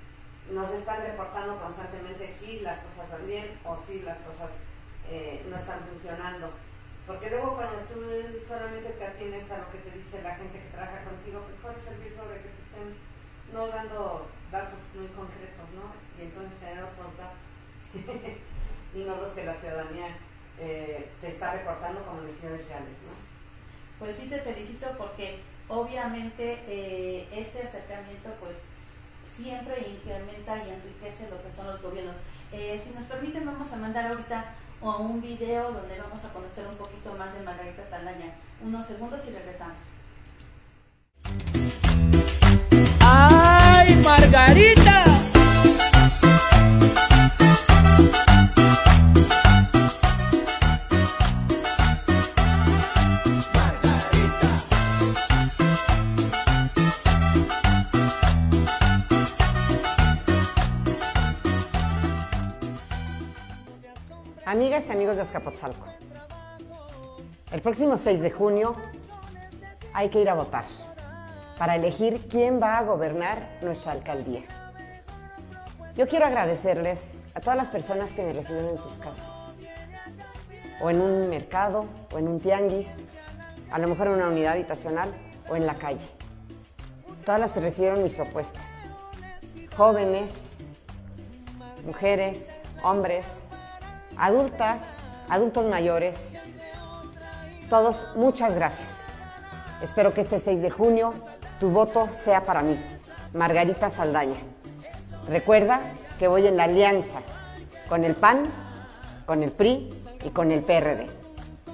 nos 0.50 0.72
están 0.72 1.02
reportando 1.02 1.60
constantemente 1.60 2.28
si 2.28 2.60
las 2.62 2.80
cosas 2.80 3.12
van 3.12 3.28
bien 3.28 3.60
o 3.64 3.78
si 3.78 4.02
las 4.02 4.18
cosas 4.20 4.58
eh, 5.10 5.46
no 5.50 5.58
están 5.58 5.82
funcionando. 5.86 6.50
Porque 7.06 7.30
luego 7.30 7.56
cuando 7.56 7.78
tú 7.86 8.02
solamente 8.48 8.90
te 8.98 9.06
atienes 9.06 9.52
a 9.52 9.60
lo 9.60 9.72
que 9.72 9.78
te 9.78 9.92
dice 9.98 10.24
la 10.24 10.36
gente 10.36 10.58
que 10.58 10.74
trabaja 10.74 11.04
contigo, 11.04 11.46
pues 11.46 11.62
cuál 11.62 11.76
es 11.78 11.86
el 11.86 12.02
riesgo 12.02 12.26
de 12.26 12.42
que 12.42 12.50
te 12.50 12.62
estén 12.66 12.90
no 13.54 13.68
dando 13.68 14.26
datos 14.52 14.82
muy 14.96 15.08
concretos, 15.14 15.70
¿no? 15.78 16.05
Y 16.18 16.24
entonces 16.24 16.60
tener 16.60 16.84
otros 16.84 17.18
datos 17.18 17.38
y 18.96 19.00
no 19.00 19.16
los 19.18 19.30
que 19.30 19.44
la 19.44 19.54
ciudadanía 19.54 20.08
eh, 20.60 21.10
te 21.20 21.28
está 21.28 21.52
reportando 21.52 22.04
como 22.06 22.22
necesidades 22.22 22.68
reales, 22.68 22.96
¿no? 23.04 23.16
Pues 24.00 24.16
sí 24.16 24.28
te 24.28 24.40
felicito 24.40 24.88
porque 24.98 25.40
obviamente 25.68 26.60
eh, 26.68 27.28
este 27.32 27.64
acercamiento 27.64 28.30
pues 28.40 28.56
siempre 29.26 29.76
incrementa 29.90 30.58
y 30.58 30.70
enriquece 30.70 31.30
lo 31.30 31.42
que 31.44 31.56
son 31.56 31.68
los 31.68 31.82
gobiernos. 31.82 32.16
Eh, 32.52 32.82
si 32.82 32.94
nos 32.94 33.04
permiten 33.06 33.46
vamos 33.46 33.72
a 33.72 33.76
mandar 33.76 34.08
ahorita 34.08 34.56
un 34.82 35.22
video 35.22 35.72
donde 35.72 36.00
vamos 36.00 36.24
a 36.24 36.30
conocer 36.30 36.68
un 36.68 36.76
poquito 36.76 37.14
más 37.16 37.34
de 37.34 37.42
Margarita 37.42 37.84
Saldaña. 37.90 38.36
Unos 38.64 38.86
segundos 38.86 39.20
y 39.28 39.32
regresamos. 39.32 39.78
¡Ay, 43.02 43.96
Margarita! 44.04 45.35
Amigas 64.56 64.86
y 64.88 64.94
amigos 64.94 65.18
de 65.18 65.24
Azcapotzalco, 65.24 65.86
el 67.52 67.62
próximo 67.62 67.98
6 67.98 68.22
de 68.22 68.32
junio 68.32 68.74
hay 69.92 70.08
que 70.08 70.22
ir 70.22 70.30
a 70.30 70.34
votar 70.34 70.64
para 71.58 71.76
elegir 71.76 72.26
quién 72.30 72.62
va 72.62 72.78
a 72.78 72.84
gobernar 72.84 73.60
nuestra 73.62 73.92
alcaldía. 73.92 74.44
Yo 75.98 76.08
quiero 76.08 76.26
agradecerles 76.26 77.16
a 77.34 77.42
todas 77.42 77.58
las 77.58 77.68
personas 77.68 78.14
que 78.14 78.24
me 78.24 78.32
recibieron 78.32 78.70
en 78.70 78.78
sus 78.78 78.94
casas, 78.94 79.28
o 80.80 80.90
en 80.90 81.02
un 81.02 81.30
mercado, 81.30 81.86
o 82.14 82.18
en 82.18 82.30
un 82.30 82.40
tianguis, 82.40 83.04
a 83.72 83.78
lo 83.78 83.90
mejor 83.90 84.08
en 84.08 84.14
una 84.14 84.30
unidad 84.30 84.54
habitacional 84.54 85.14
o 85.50 85.58
en 85.58 85.68
la 85.68 85.76
calle. 85.76 86.08
Todas 87.26 87.42
las 87.42 87.52
que 87.52 87.60
recibieron 87.60 88.02
mis 88.02 88.14
propuestas. 88.14 88.70
Jóvenes, 89.76 90.56
mujeres, 91.86 92.62
hombres, 92.82 93.45
adultas, 94.18 94.82
adultos 95.30 95.66
mayores, 95.66 96.34
todos 97.70 97.96
muchas 98.16 98.56
gracias. 98.56 99.06
Espero 99.82 100.14
que 100.14 100.22
este 100.22 100.40
6 100.40 100.62
de 100.62 100.70
junio 100.70 101.14
tu 101.60 101.70
voto 101.70 102.10
sea 102.12 102.44
para 102.44 102.62
mí, 102.62 102.80
Margarita 103.34 103.90
Saldaña. 103.90 104.38
Recuerda 105.28 105.82
que 106.20 106.28
voy 106.28 106.48
en 106.48 106.58
la 106.58 106.66
alianza 106.66 107.20
con 107.90 108.04
el 108.04 108.16
PAN, 108.16 108.44
con 109.26 109.44
el 109.44 109.52
PRI 109.52 109.92
y 110.24 110.30
con 110.30 110.52
el 110.52 110.64
PRD. 110.64 111.08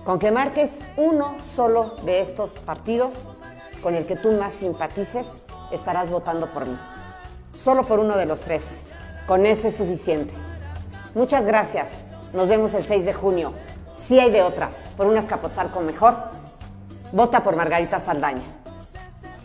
Con 0.06 0.20
que 0.20 0.32
marques 0.32 0.80
uno 0.98 1.36
solo 1.54 1.96
de 2.04 2.22
estos 2.22 2.52
partidos, 2.52 3.14
con 3.84 3.96
el 3.96 4.06
que 4.06 4.16
tú 4.16 4.32
más 4.32 4.54
simpatices, 4.54 5.46
estarás 5.72 6.10
votando 6.10 6.48
por 6.48 6.66
mí. 6.66 6.78
Solo 7.54 7.84
por 7.84 8.00
uno 8.00 8.18
de 8.18 8.26
los 8.26 8.40
tres. 8.42 8.66
Con 9.28 9.46
eso 9.46 9.68
es 9.68 9.76
suficiente. 9.76 10.34
Muchas 11.14 11.46
gracias. 11.46 12.11
Nos 12.34 12.48
vemos 12.48 12.74
el 12.74 12.86
6 12.86 13.06
de 13.06 13.14
junio. 13.14 13.52
Si 13.98 14.18
hay 14.18 14.32
de 14.32 14.42
otra, 14.42 14.70
por 14.96 15.06
un 15.06 15.18
Azcapotzalco 15.18 15.82
mejor. 15.82 16.16
Vota 17.12 17.44
por 17.44 17.58
Margarita 17.58 18.00
Saldaña. 18.00 18.44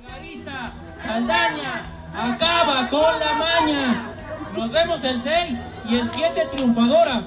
Margarita 0.05 0.73
Saldaña 1.02 1.85
acaba 2.14 2.88
con 2.88 3.19
la 3.19 3.35
maña. 3.35 4.12
Nos 4.57 4.71
vemos 4.71 5.02
el 5.02 5.21
6 5.21 5.59
y 5.88 5.97
el 5.99 6.11
7 6.12 6.49
triunfadora. 6.52 7.25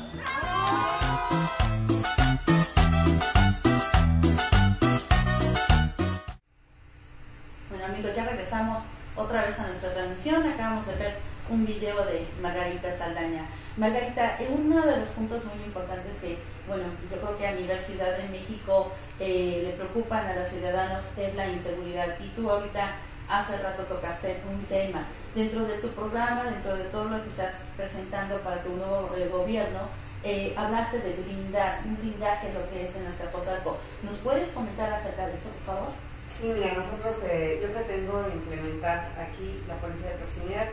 Bueno 7.69 7.85
amigos, 7.85 8.11
ya 8.15 8.23
regresamos 8.23 8.79
otra 9.17 9.43
vez 9.43 9.59
a 9.59 9.67
nuestra 9.67 9.93
transmisión. 9.93 10.47
Acabamos 10.47 10.87
de 10.87 10.95
ver 10.95 11.15
un 11.49 11.65
video 11.65 12.05
de 12.05 12.25
Margarita 12.41 12.97
Saldaña. 12.97 13.45
Margarita, 13.79 14.37
uno 14.49 14.85
de 14.85 14.97
los 14.97 15.07
puntos 15.09 15.45
muy 15.45 15.63
importantes 15.63 16.17
que, 16.19 16.37
bueno, 16.67 16.83
yo 17.09 17.17
creo 17.17 17.37
que 17.37 17.47
a 17.47 17.53
nivel 17.53 17.79
Ciudad 17.79 18.17
de 18.17 18.27
México 18.27 18.91
eh, 19.21 19.61
le 19.63 19.71
preocupan 19.71 20.27
a 20.27 20.35
los 20.35 20.49
ciudadanos 20.49 21.05
es 21.15 21.33
la 21.33 21.47
inseguridad. 21.47 22.19
Y 22.19 22.27
tú 22.35 22.49
ahorita 22.49 22.95
hace 23.29 23.57
rato 23.57 23.83
tocaste 23.83 24.41
un 24.51 24.65
tema. 24.65 25.07
Dentro 25.33 25.63
de 25.63 25.77
tu 25.77 25.87
programa, 25.91 26.43
dentro 26.43 26.75
de 26.75 26.83
todo 26.85 27.05
lo 27.05 27.23
que 27.23 27.29
estás 27.29 27.53
presentando 27.77 28.39
para 28.41 28.61
tu 28.61 28.69
nuevo 28.75 29.15
eh, 29.15 29.29
gobierno, 29.31 29.87
eh, 30.25 30.53
hablaste 30.57 30.99
de 30.99 31.13
blindar, 31.13 31.79
un 31.85 31.95
blindaje 31.95 32.51
lo 32.51 32.69
que 32.69 32.83
es 32.83 32.93
en 32.97 33.07
Azcapotzalco. 33.07 33.77
¿Nos 34.03 34.17
puedes 34.17 34.49
comentar 34.49 34.91
acerca 34.91 35.27
de 35.27 35.35
eso, 35.35 35.51
por 35.63 35.75
favor? 35.75 35.89
Sí, 36.27 36.51
mira, 36.53 36.73
nosotros, 36.73 37.23
eh, 37.23 37.59
yo 37.61 37.71
pretendo 37.71 38.29
implementar 38.33 39.11
aquí 39.17 39.63
la 39.69 39.75
policía 39.75 40.09
de 40.09 40.15
proximidad. 40.17 40.67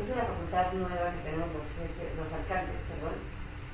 Es 0.00 0.08
una 0.08 0.22
facultad 0.22 0.72
nueva 0.72 1.12
que 1.12 1.28
tenemos 1.28 1.48
los, 1.52 2.32
alcaldes, 2.32 2.80
perdón, 2.88 3.20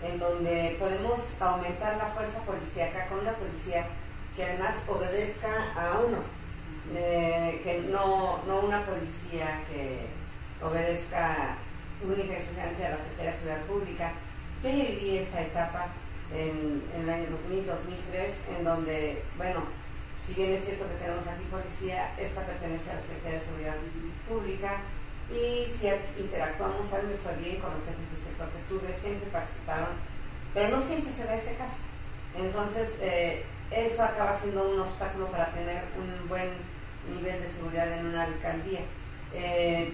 en 0.03 0.19
donde 0.19 0.77
podemos 0.77 1.21
aumentar 1.39 1.97
la 1.99 2.07
fuerza 2.07 2.41
policíaca 2.41 3.07
con 3.07 3.21
una 3.21 3.33
policía 3.33 3.87
que 4.35 4.45
además 4.45 4.75
obedezca 4.89 5.73
a 5.77 6.01
uno 6.01 6.19
eh, 6.97 7.61
que 7.63 7.79
no, 7.83 8.43
no 8.45 8.59
una 8.59 8.85
policía 8.85 9.63
que 9.71 10.07
obedezca 10.65 11.59
única 12.03 12.35
y 12.35 12.83
a 12.83 12.91
la 12.91 12.97
Secretaría 12.97 13.31
de 13.31 13.39
Ciudad 13.39 13.61
Pública. 13.63 14.13
Yo 14.65 14.71
viví 14.71 15.19
esa 15.19 15.43
etapa 15.43 15.89
en, 16.35 16.83
en 16.93 17.03
el 17.03 17.11
año 17.11 17.27
2000-2003, 17.49 18.59
en 18.59 18.65
donde, 18.65 19.23
bueno, 19.37 19.63
si 20.19 20.35
bien 20.35 20.55
es 20.55 20.65
cierto 20.65 20.89
que 20.89 21.05
tenemos 21.05 21.25
aquí 21.25 21.45
policía, 21.49 22.15
esta 22.19 22.43
pertenece 22.43 22.91
a 22.91 22.95
la 22.95 23.01
Secretaría 23.01 23.39
de 23.39 23.45
Seguridad 23.45 23.77
Pública 24.29 24.81
y 25.31 25.67
si 25.67 25.89
interactuamos, 26.21 26.93
a 26.93 27.03
mí 27.03 27.09
me 27.11 27.19
fue 27.19 27.35
bien 27.43 27.61
con 27.61 27.71
los 27.73 27.81
jefes 27.81 28.11
de 28.11 28.25
sector 28.25 28.49
que 28.51 28.63
tuve, 28.69 28.95
siempre 28.95 29.29
participaron, 29.31 29.97
pero 30.55 30.69
no 30.69 30.81
siempre 30.81 31.13
se 31.13 31.25
da 31.25 31.35
ese 31.35 31.57
caso. 31.57 31.83
Entonces, 32.37 32.95
eh, 33.01 33.45
eso 33.71 34.05
acaba 34.05 34.39
siendo 34.39 34.69
un 34.69 34.81
obstáculo 34.81 35.27
para 35.27 35.51
tener 35.53 35.83
un 35.99 36.29
buen 36.29 36.51
nivel 37.13 37.43
de 37.43 37.49
seguridad 37.49 37.91
en 37.99 38.07
una 38.07 38.25
alcaldía. 38.25 38.81
Eh, 39.35 39.93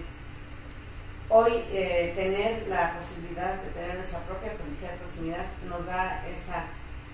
hoy 1.29 1.51
eh, 1.71 2.13
tener 2.15 2.67
la 2.67 2.99
posibilidad 2.99 3.55
de 3.55 3.69
tener 3.71 3.95
nuestra 3.95 4.19
propia 4.19 4.53
policía 4.53 4.91
de 4.91 4.97
proximidad 4.97 5.45
nos 5.67 5.85
da 5.85 6.23
esa, 6.27 6.65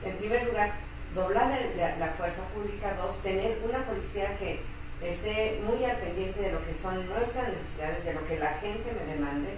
en 0.03 0.17
primer 0.17 0.45
lugar, 0.47 0.73
doblar 1.15 1.57
la, 1.77 2.07
fuerza 2.17 2.43
pública, 2.53 2.93
dos, 2.95 3.21
tener 3.21 3.59
una 3.63 3.83
policía 3.85 4.37
que 4.37 4.59
esté 5.01 5.61
muy 5.65 5.83
al 5.85 5.97
pendiente 5.97 6.41
de 6.41 6.51
lo 6.51 6.65
que 6.65 6.73
son 6.73 7.07
nuestras 7.07 7.49
necesidades, 7.49 8.05
de 8.05 8.13
lo 8.13 8.27
que 8.27 8.39
la 8.39 8.53
gente 8.55 8.91
me 8.91 9.13
demande, 9.13 9.55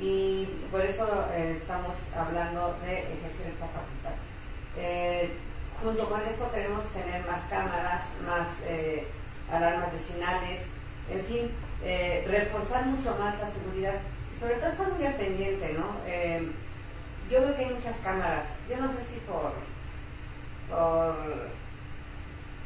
y 0.00 0.46
por 0.70 0.80
eso 0.80 1.06
eh, 1.32 1.56
estamos 1.56 1.96
hablando 2.16 2.76
de 2.84 2.98
ejercer 2.98 3.48
esta 3.48 3.68
facultad. 3.68 4.16
junto 5.82 6.08
con 6.08 6.20
esto 6.22 6.50
queremos 6.52 6.84
tener 6.92 7.26
más 7.26 7.42
cámaras, 7.44 8.02
más 8.26 8.48
alarmas 9.50 9.92
vecinales, 9.92 10.66
en 11.10 11.24
fin, 11.24 11.50
eh, 11.84 12.24
reforzar 12.28 12.86
mucho 12.86 13.16
más 13.18 13.38
la 13.38 13.50
seguridad. 13.50 14.00
Y 14.32 14.38
sobre 14.38 14.54
todo 14.54 14.70
estar 14.70 14.92
muy 14.92 15.04
al 15.04 15.14
pendiente, 15.14 15.74
¿no? 15.74 15.96
Eh, 16.06 16.50
yo 17.30 17.40
veo 17.40 17.56
que 17.56 17.64
hay 17.64 17.74
muchas 17.74 17.96
cámaras, 18.02 18.44
yo 18.68 18.76
no 18.78 18.88
sé 18.88 18.98
si 19.04 19.20
por, 19.20 19.52
por 20.68 21.16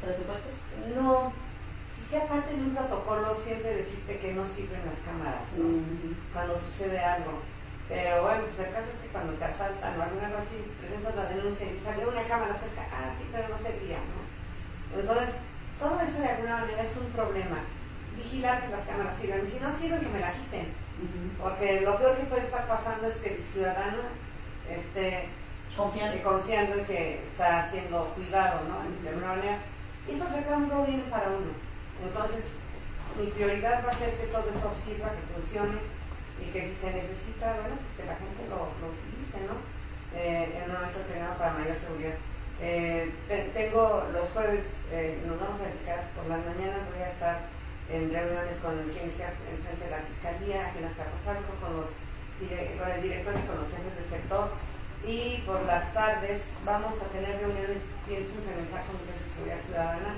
presupuestos, 0.01 0.53
no, 0.95 1.31
sea 2.07 2.25
parte 2.27 2.55
de 2.55 2.63
un 2.63 2.73
protocolo 2.73 3.35
siempre 3.35 3.75
decirte 3.75 4.17
que 4.17 4.31
no 4.31 4.45
sirven 4.45 4.85
las 4.87 4.95
cámaras, 5.03 5.43
¿no? 5.59 5.83
Cuando 6.31 6.55
sucede 6.55 6.99
algo. 6.99 7.43
Pero 7.89 8.23
bueno, 8.23 8.47
pues 8.47 8.67
el 8.67 8.73
caso 8.73 8.87
es 8.95 8.99
que 9.03 9.11
cuando 9.11 9.33
te 9.33 9.43
asaltan 9.43 9.99
o 9.99 10.03
alguna 10.03 10.31
cosa 10.31 10.43
así, 10.43 10.59
presentas 10.79 11.15
la 11.15 11.25
denuncia 11.27 11.67
y 11.67 11.79
salió 11.79 12.07
una 12.07 12.23
cámara 12.23 12.55
cerca, 12.55 12.87
ah, 12.91 13.11
sí, 13.11 13.27
pero 13.31 13.47
no 13.47 13.57
servía, 13.59 13.99
¿no? 14.07 14.23
Entonces, 14.99 15.35
todo 15.79 15.99
eso 15.99 16.19
de 16.19 16.31
alguna 16.31 16.63
manera 16.63 16.81
es 16.81 16.95
un 16.95 17.11
problema. 17.11 17.59
Vigilar 18.15 18.63
que 18.63 18.71
las 18.71 18.87
cámaras 18.87 19.17
sirvan. 19.19 19.43
Y 19.43 19.47
si 19.51 19.59
no 19.59 19.69
sirven, 19.71 19.99
que 19.99 20.09
me 20.09 20.19
la 20.19 20.31
quiten. 20.31 20.67
Porque 21.39 21.81
lo 21.81 21.97
peor 21.97 22.17
que 22.17 22.25
puede 22.25 22.43
estar 22.43 22.67
pasando 22.67 23.07
es 23.07 23.15
que 23.17 23.35
el 23.35 23.43
ciudadano 23.43 24.03
esté 24.67 25.29
confiando, 25.75 26.23
confiando 26.23 26.75
en 26.75 26.85
que 26.85 27.23
está 27.23 27.69
siendo 27.69 28.09
cuidado, 28.15 28.61
¿no? 28.67 28.83
De 29.03 29.09
alguna 29.09 29.35
manera. 29.35 29.59
Y 30.07 30.15
eso 30.15 30.25
será 30.27 30.57
un 30.57 30.85
bien 30.85 31.03
para 31.11 31.27
uno. 31.27 31.66
Entonces, 32.03 32.53
mi 33.17 33.27
prioridad 33.31 33.83
va 33.85 33.89
a 33.89 33.97
ser 33.97 34.13
que 34.13 34.27
todo 34.27 34.45
esto 34.45 34.69
sirva, 34.85 35.09
que 35.09 35.25
funcione 35.33 35.77
y 36.37 36.51
que 36.53 36.69
si 36.69 36.75
se 36.75 36.93
necesita, 36.93 37.57
bueno, 37.65 37.81
pues 37.81 37.93
que 37.97 38.05
la 38.05 38.17
gente 38.21 38.45
lo, 38.45 38.69
utilice, 38.77 39.41
¿no? 39.49 39.57
Eh, 40.13 40.53
en 40.53 40.69
un 40.69 40.77
momento 40.77 40.99
determinado 40.99 41.37
para 41.37 41.57
mayor 41.57 41.75
seguridad. 41.75 42.17
Eh, 42.61 43.09
tengo 43.53 44.05
los 44.13 44.29
jueves, 44.29 44.65
eh, 44.91 45.21
nos 45.25 45.39
vamos 45.39 45.61
a 45.61 45.69
dedicar 45.69 46.09
por 46.13 46.25
las 46.29 46.41
mañanas, 46.45 46.89
voy 46.93 47.01
a 47.01 47.09
estar 47.09 47.37
en 47.89 48.13
reuniones 48.13 48.57
con 48.61 48.77
quien 48.89 49.09
esté 49.09 49.25
en 49.25 49.57
frente 49.61 49.85
de 49.85 49.91
la 49.91 50.01
fiscalía, 50.05 50.67
aquí 50.67 50.79
en 50.79 50.85
Azcapotzalco, 50.85 51.53
con, 51.61 51.73
los, 51.77 51.89
con 51.89 52.87
el 52.91 53.01
director 53.01 53.33
y 53.33 53.45
con 53.49 53.57
los 53.57 53.69
jefes 53.69 53.93
de 53.97 54.05
sector. 54.09 54.53
Y 55.05 55.41
por 55.45 55.61
las 55.65 55.93
tardes 55.93 56.49
vamos 56.65 56.93
a 57.01 57.05
tener 57.13 57.39
reuniones, 57.41 57.81
pienso 58.05 58.33
implementar 58.33 58.85
comités 58.85 59.17
de 59.17 59.29
seguridad 59.29 59.61
ciudadana, 59.61 60.11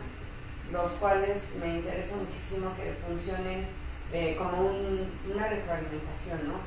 los 0.71 0.91
cuales 0.93 1.43
me 1.59 1.79
interesa 1.79 2.15
muchísimo 2.15 2.71
que 2.75 2.93
funcionen 3.07 3.65
eh, 4.13 4.35
como 4.37 4.69
una 4.69 5.47
retroalimentación, 5.47 6.47
¿no? 6.47 6.59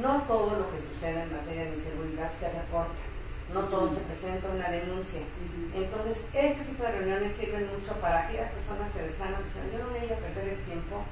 No 0.00 0.22
todo 0.22 0.56
lo 0.56 0.70
que 0.70 0.80
sucede 0.92 1.22
en 1.22 1.32
materia 1.32 1.64
de 1.64 1.74
inseguridad 1.76 2.30
se 2.38 2.48
reporta 2.48 3.12
no 3.52 3.60
todo 3.64 3.92
se 3.92 4.00
presenta 4.00 4.48
una 4.48 4.68
denuncia. 4.68 5.20
Entonces, 5.74 6.24
este 6.32 6.64
tipo 6.64 6.82
de 6.82 6.92
reuniones 6.92 7.36
sirven 7.36 7.68
mucho 7.68 7.92
para 8.00 8.24
aquellas 8.24 8.50
personas 8.52 8.90
que 8.92 9.02
de 9.02 9.08
plano 9.10 9.36
yo 9.72 9.78
no 9.78 9.90
voy 9.90 9.98
a 10.00 10.04
ir 10.04 10.12
a 10.12 10.16
perder 10.16 10.48
el 10.56 10.64
tiempo, 10.64 11.04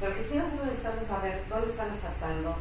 porque 0.00 0.24
si 0.24 0.36
nosotros 0.36 0.66
necesitamos 0.66 1.06
saber 1.06 1.44
dónde 1.48 1.70
están 1.70 1.90
asaltando, 1.90 2.56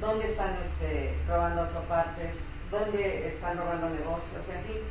dónde 0.00 0.26
están 0.26 0.56
este, 0.58 1.14
robando 1.28 1.62
autopartes, 1.62 2.34
dónde 2.70 3.28
están 3.28 3.56
robando 3.56 3.90
negocios, 3.90 4.42
en 4.50 4.62
fin. 4.66 4.82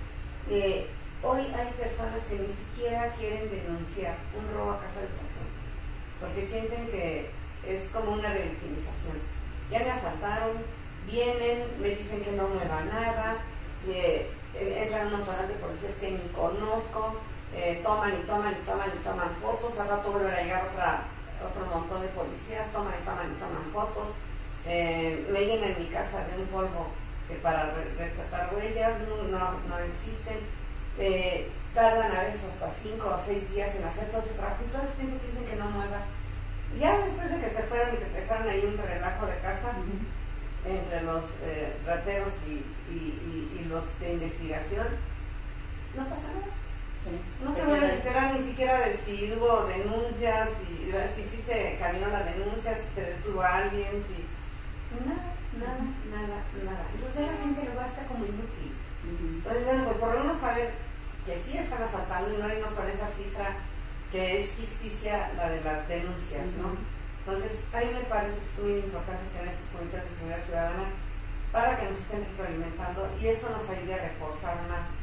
Eh, 0.50 0.88
hoy 1.26 1.42
hay 1.58 1.72
personas 1.74 2.22
que 2.30 2.38
ni 2.38 2.48
siquiera 2.48 3.12
quieren 3.18 3.50
denunciar 3.50 4.16
un 4.38 4.46
robo 4.54 4.74
a 4.74 4.80
casa 4.80 5.02
de 5.02 5.10
habitación, 5.10 5.48
porque 6.22 6.46
sienten 6.46 6.88
que 6.88 7.30
es 7.66 7.90
como 7.90 8.14
una 8.14 8.30
revictimización. 8.32 9.18
Ya 9.72 9.80
me 9.80 9.92
asaltaron, 9.92 10.62
vienen, 11.08 11.66
me 11.82 11.90
dicen 11.90 12.22
que 12.22 12.32
no 12.32 12.48
mueva 12.48 12.82
nada, 12.82 13.38
eh, 13.88 14.30
entran 14.54 15.08
un 15.08 15.14
montón 15.14 15.48
de 15.48 15.56
policías 15.56 15.94
que 16.00 16.12
ni 16.12 16.30
conozco, 16.30 17.16
eh, 17.56 17.82
toman 17.84 18.14
y 18.22 18.24
toman 18.26 18.54
y 18.54 18.66
toman 18.66 18.92
y 18.94 19.04
toman 19.04 19.30
fotos, 19.42 19.80
al 19.80 19.90
rato 19.90 20.12
vuelve 20.12 20.32
a 20.32 20.44
llegar 20.44 20.70
otra, 20.72 21.04
otro 21.42 21.66
montón 21.66 22.02
de 22.02 22.08
policías, 22.10 22.72
toman 22.72 22.94
y 23.02 23.06
toman 23.06 23.34
y 23.34 23.40
toman 23.42 23.66
fotos, 23.74 24.14
eh, 24.68 25.28
me 25.32 25.46
llenan 25.46 25.76
mi 25.80 25.88
casa 25.88 26.26
de 26.28 26.42
un 26.42 26.48
polvo 26.48 26.88
que 27.28 27.36
para 27.36 27.74
rescatar 27.98 28.54
huellas 28.54 28.94
no, 29.08 29.24
no, 29.68 29.80
existen, 29.80 30.38
tardan 31.74 32.12
a 32.16 32.24
veces 32.24 32.42
hasta 32.50 32.72
5 32.72 33.06
o 33.06 33.20
6 33.26 33.52
días 33.54 33.76
en 33.76 33.84
hacer 33.84 34.08
todo 34.08 34.22
ese 34.22 34.34
trabajo 34.40 34.64
y 34.64 34.72
todo 34.72 34.82
ese 34.82 34.94
tiempo 34.94 35.20
dicen 35.26 35.46
que 35.46 35.56
no 35.56 35.70
muevas. 35.70 36.04
Ya 36.80 36.98
después 36.98 37.30
de 37.30 37.40
que 37.40 37.50
se 37.50 37.64
fueron 37.64 37.96
y 37.96 37.98
que 37.98 38.06
te 38.06 38.22
dejaron 38.22 38.50
ahí 38.50 38.64
un 38.66 38.78
relajo 38.78 39.26
de 39.28 39.38
casa, 39.40 39.72
entre 40.66 41.04
los 41.04 41.26
eh, 41.44 41.78
rateros 41.86 42.34
y, 42.48 42.64
los 43.70 44.00
de 44.00 44.14
investigación, 44.14 44.88
no 45.98 46.06
pasa 46.06 46.30
nada. 46.38 46.54
no 47.44 47.54
te 47.54 47.66
van 47.66 47.84
a 47.84 47.94
enterar 47.94 48.36
ni 48.36 48.46
siquiera 48.46 48.80
de 48.80 48.98
si 48.98 49.34
hubo 49.34 49.66
denuncias, 49.66 50.50
si, 50.62 51.24
si, 51.24 51.42
se 51.42 51.78
caminó 51.80 52.10
la 52.10 52.24
denuncia, 52.24 52.78
si 52.78 52.94
se 52.94 53.02
detuvo 53.02 53.42
a 53.42 53.58
alguien, 53.58 54.04
si... 54.06 54.24
Nada, 55.04 55.34
nada, 55.58 55.82
nada, 56.12 56.44
nada. 56.64 56.86
Entonces 56.94 57.22
la 57.22 57.44
gente 57.44 57.70
lo 57.74 57.76
basta 57.76 58.04
como 58.08 58.26
inútil. 58.26 58.76
Entonces, 59.04 59.66
bueno, 59.66 59.86
pues 59.86 59.98
por 59.98 60.14
lo 60.14 60.20
menos 60.20 60.40
saber 60.40 60.85
que 61.26 61.40
sí 61.40 61.58
están 61.58 61.82
asaltando 61.82 62.34
y 62.34 62.38
no 62.38 62.48
irnos 62.48 62.74
con 62.74 62.88
esa 62.88 63.08
cifra 63.08 63.58
que 64.12 64.42
es 64.42 64.52
ficticia 64.52 65.32
la 65.36 65.50
de 65.50 65.62
las 65.64 65.88
denuncias, 65.88 66.46
¿no? 66.62 66.78
Entonces, 67.26 67.60
a 67.74 67.80
mí 67.80 67.90
me 67.92 68.06
parece 68.06 68.38
que 68.38 68.46
es 68.46 68.60
muy 68.62 68.74
importante 68.86 69.26
tener 69.34 69.50
estos 69.50 69.68
comités 69.74 70.04
de 70.06 70.16
seguridad 70.16 70.46
ciudadana 70.46 70.86
para 71.52 71.80
que 71.80 71.90
nos 71.90 71.98
estén 71.98 72.22
retroalimentando 72.22 73.10
y 73.20 73.28
eso 73.28 73.50
nos 73.50 73.66
ayude 73.66 73.96
a 73.96 74.14
reforzar 74.14 74.56
más 74.70 74.94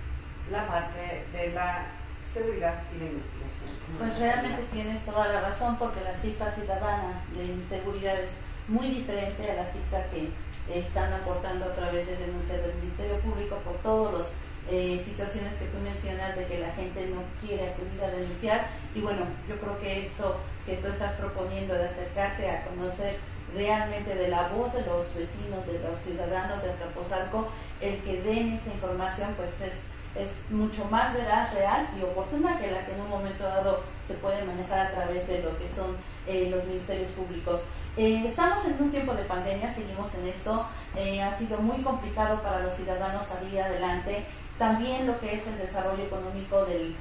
la 0.50 0.68
parte 0.68 1.26
de 1.32 1.52
la 1.52 1.86
seguridad 2.32 2.82
y 2.94 2.98
la 2.98 3.06
investigación. 3.10 3.70
Pues 3.98 4.18
realmente 4.18 4.62
tienes 4.70 5.04
toda 5.04 5.28
la 5.28 5.40
razón 5.40 5.76
porque 5.76 6.00
la 6.00 6.14
cifra 6.16 6.52
ciudadana 6.52 7.24
de 7.34 7.44
inseguridad 7.44 8.16
es 8.16 8.30
muy 8.68 8.88
diferente 8.88 9.50
a 9.50 9.54
la 9.54 9.66
cifra 9.66 10.06
que 10.10 10.30
están 10.72 11.12
aportando 11.12 11.66
a 11.66 11.74
través 11.74 12.06
de 12.06 12.16
denuncias 12.16 12.62
del 12.62 12.74
Ministerio 12.76 13.18
Público 13.18 13.56
por 13.64 13.76
todas 13.78 14.14
las 14.14 14.28
eh, 14.70 15.02
situaciones 15.04 15.56
que 15.56 15.66
tú 15.66 15.78
mencionas 15.78 16.36
de 16.36 16.46
que 16.46 16.60
la 16.60 16.72
gente 16.72 17.06
no 17.08 17.22
quiere 17.40 17.70
acudir 17.70 18.02
a 18.02 18.10
denunciar. 18.10 18.68
Y 18.94 19.00
bueno, 19.00 19.22
yo 19.48 19.56
creo 19.56 19.78
que 19.80 20.02
esto 20.02 20.38
que 20.64 20.76
tú 20.76 20.88
estás 20.88 21.14
proponiendo 21.14 21.74
de 21.74 21.86
acercarte 21.86 22.48
a 22.48 22.64
conocer 22.64 23.16
realmente 23.54 24.14
de 24.14 24.28
la 24.28 24.48
voz 24.48 24.72
de 24.72 24.80
los 24.86 25.14
vecinos, 25.14 25.66
de 25.66 25.78
los 25.80 25.98
ciudadanos 25.98 26.62
de 26.62 26.70
Azcapotzalco, 26.70 27.48
el 27.80 27.98
que 27.98 28.22
den 28.22 28.54
esa 28.54 28.72
información 28.72 29.34
pues 29.36 29.60
es, 29.60 29.74
es 30.14 30.50
mucho 30.50 30.84
más 30.86 31.14
veraz, 31.14 31.52
real 31.52 31.88
y 31.98 32.02
oportuna 32.02 32.58
que 32.58 32.70
la 32.70 32.84
que 32.84 32.92
en 32.94 33.00
un 33.00 33.10
momento 33.10 33.44
dado 33.44 33.82
se 34.06 34.14
puede 34.14 34.44
manejar 34.44 34.86
a 34.86 34.90
través 34.92 35.26
de 35.26 35.42
lo 35.42 35.56
que 35.58 35.68
son 35.68 35.96
eh, 36.26 36.48
los 36.50 36.64
ministerios 36.64 37.10
públicos. 37.10 37.60
Eh, 37.96 38.24
estamos 38.26 38.64
en 38.64 38.76
un 38.80 38.90
tiempo 38.90 39.12
de 39.12 39.24
pandemia, 39.24 39.72
seguimos 39.72 40.14
en 40.14 40.28
esto, 40.28 40.66
eh, 40.96 41.22
ha 41.22 41.36
sido 41.36 41.58
muy 41.58 41.82
complicado 41.82 42.40
para 42.42 42.60
los 42.60 42.74
ciudadanos 42.74 43.26
salir 43.26 43.60
adelante, 43.60 44.24
también 44.62 45.08
lo 45.08 45.18
que 45.18 45.34
es 45.34 45.44
el 45.48 45.58
desarrollo 45.58 46.04
económico 46.04 46.64
de 46.64 46.94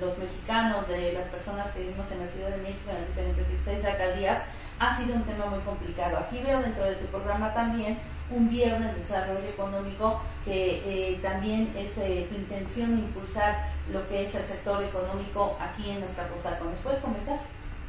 los 0.00 0.18
mexicanos, 0.18 0.88
de 0.88 1.12
las 1.12 1.28
personas 1.28 1.70
que 1.70 1.82
vivimos 1.82 2.10
en 2.10 2.18
la 2.18 2.26
Ciudad 2.26 2.50
de 2.50 2.56
México, 2.56 2.90
en 2.90 2.98
las 2.98 3.06
diferentes 3.06 3.48
16 3.50 3.84
alcaldías, 3.84 4.42
ha 4.80 4.96
sido 4.96 5.14
un 5.14 5.22
tema 5.22 5.46
muy 5.46 5.60
complicado. 5.60 6.18
Aquí 6.18 6.40
veo 6.42 6.60
dentro 6.60 6.82
de 6.82 6.96
tu 6.96 7.06
programa 7.06 7.54
también 7.54 8.00
un 8.32 8.50
viernes 8.50 8.94
de 8.94 8.98
desarrollo 8.98 9.46
económico 9.46 10.20
que 10.44 10.82
eh, 11.12 11.20
también 11.22 11.72
es 11.78 11.96
eh, 11.98 12.26
intención 12.34 12.98
impulsar 12.98 13.68
lo 13.92 14.08
que 14.08 14.24
es 14.24 14.34
el 14.34 14.44
sector 14.46 14.82
económico 14.82 15.56
aquí 15.60 15.90
en 15.90 16.02
Azcapotzalco. 16.02 16.64
¿Nos 16.64 16.80
puedes 16.80 16.98
comentar, 16.98 17.38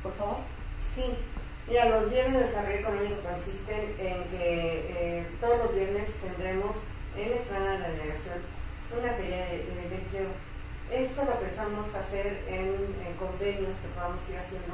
por 0.03 0.13
favor? 0.17 0.37
Sí, 0.79 1.05
mira, 1.67 1.85
los 1.85 2.11
viernes 2.11 2.41
de 2.41 2.45
desarrollo 2.45 2.77
económico 2.77 3.15
consisten 3.27 3.95
en 3.97 4.23
que 4.25 4.37
eh, 4.93 5.27
todos 5.41 5.57
los 5.65 5.73
viernes 5.73 6.13
tendremos 6.21 6.75
en 7.17 7.31
la 7.31 7.35
esplanada 7.35 7.71
de 7.71 7.79
la 7.79 7.89
delegación 7.89 8.58
una 8.97 9.13
feria 9.13 9.45
de, 9.45 9.85
empleo. 9.85 10.33
Esto 10.89 11.21
lo 11.23 11.37
pensamos 11.37 11.93
hacer 11.93 12.41
en, 12.49 12.97
convenios 13.21 13.77
que 13.77 13.93
podamos 13.93 14.21
ir 14.29 14.37
haciendo 14.37 14.73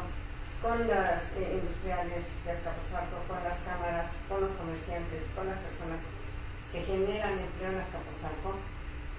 con 0.63 0.87
las 0.87 1.35
eh, 1.35 1.59
industriales 1.59 2.23
de 2.45 2.51
Azcapotzalco, 2.51 3.19
con 3.27 3.43
las 3.43 3.59
cámaras, 3.67 4.07
con 4.29 4.39
los 4.39 4.55
comerciantes, 4.55 5.27
con 5.35 5.51
las 5.51 5.59
personas 5.59 5.99
que 6.71 6.79
generan 6.81 7.35
empleo 7.35 7.75
en 7.75 7.83
Azcapotzalco. 7.83 8.55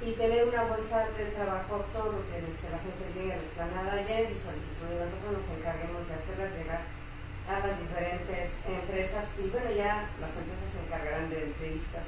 Y 0.00 0.12
tener 0.12 0.44
una 0.48 0.64
bolsa 0.64 1.08
de 1.16 1.32
trabajo 1.32 1.84
todos 1.92 2.20
los 2.20 2.28
que 2.28 2.68
la 2.68 2.80
gente 2.80 3.04
llegue 3.16 3.32
a 3.32 3.40
la 3.40 3.44
esplanada, 3.48 3.92
llene 4.04 4.28
su 4.28 4.44
solicitud 4.44 4.92
y 4.92 5.00
nosotros 5.00 5.40
nos 5.40 5.48
encarguemos 5.56 6.04
de 6.04 6.14
hacerlas 6.16 6.52
llegar 6.52 6.84
a 7.48 7.54
las 7.64 7.76
diferentes 7.80 8.60
empresas. 8.68 9.24
Y 9.40 9.48
bueno, 9.48 9.72
ya 9.72 10.08
las 10.20 10.32
empresas 10.36 10.68
se 10.68 10.84
encargarán 10.84 11.32
de 11.32 11.48
entrevistas 11.48 12.04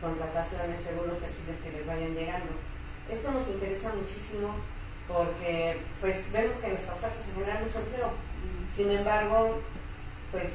contrataciones 0.00 0.80
según 0.80 1.08
los 1.08 1.18
perfiles 1.18 1.56
que 1.62 1.72
les 1.72 1.86
vayan 1.86 2.14
llegando. 2.14 2.52
Esto 3.10 3.30
nos 3.30 3.48
interesa 3.48 3.94
muchísimo 3.94 4.56
porque 5.08 5.78
pues 6.00 6.16
vemos 6.32 6.56
que 6.56 6.66
en 6.66 6.72
nuestra 6.72 6.94
se 6.96 7.32
genera 7.32 7.60
mucho 7.60 7.78
empleo. 7.78 8.10
Sin 8.74 8.90
embargo, 8.90 9.62
pues 10.32 10.50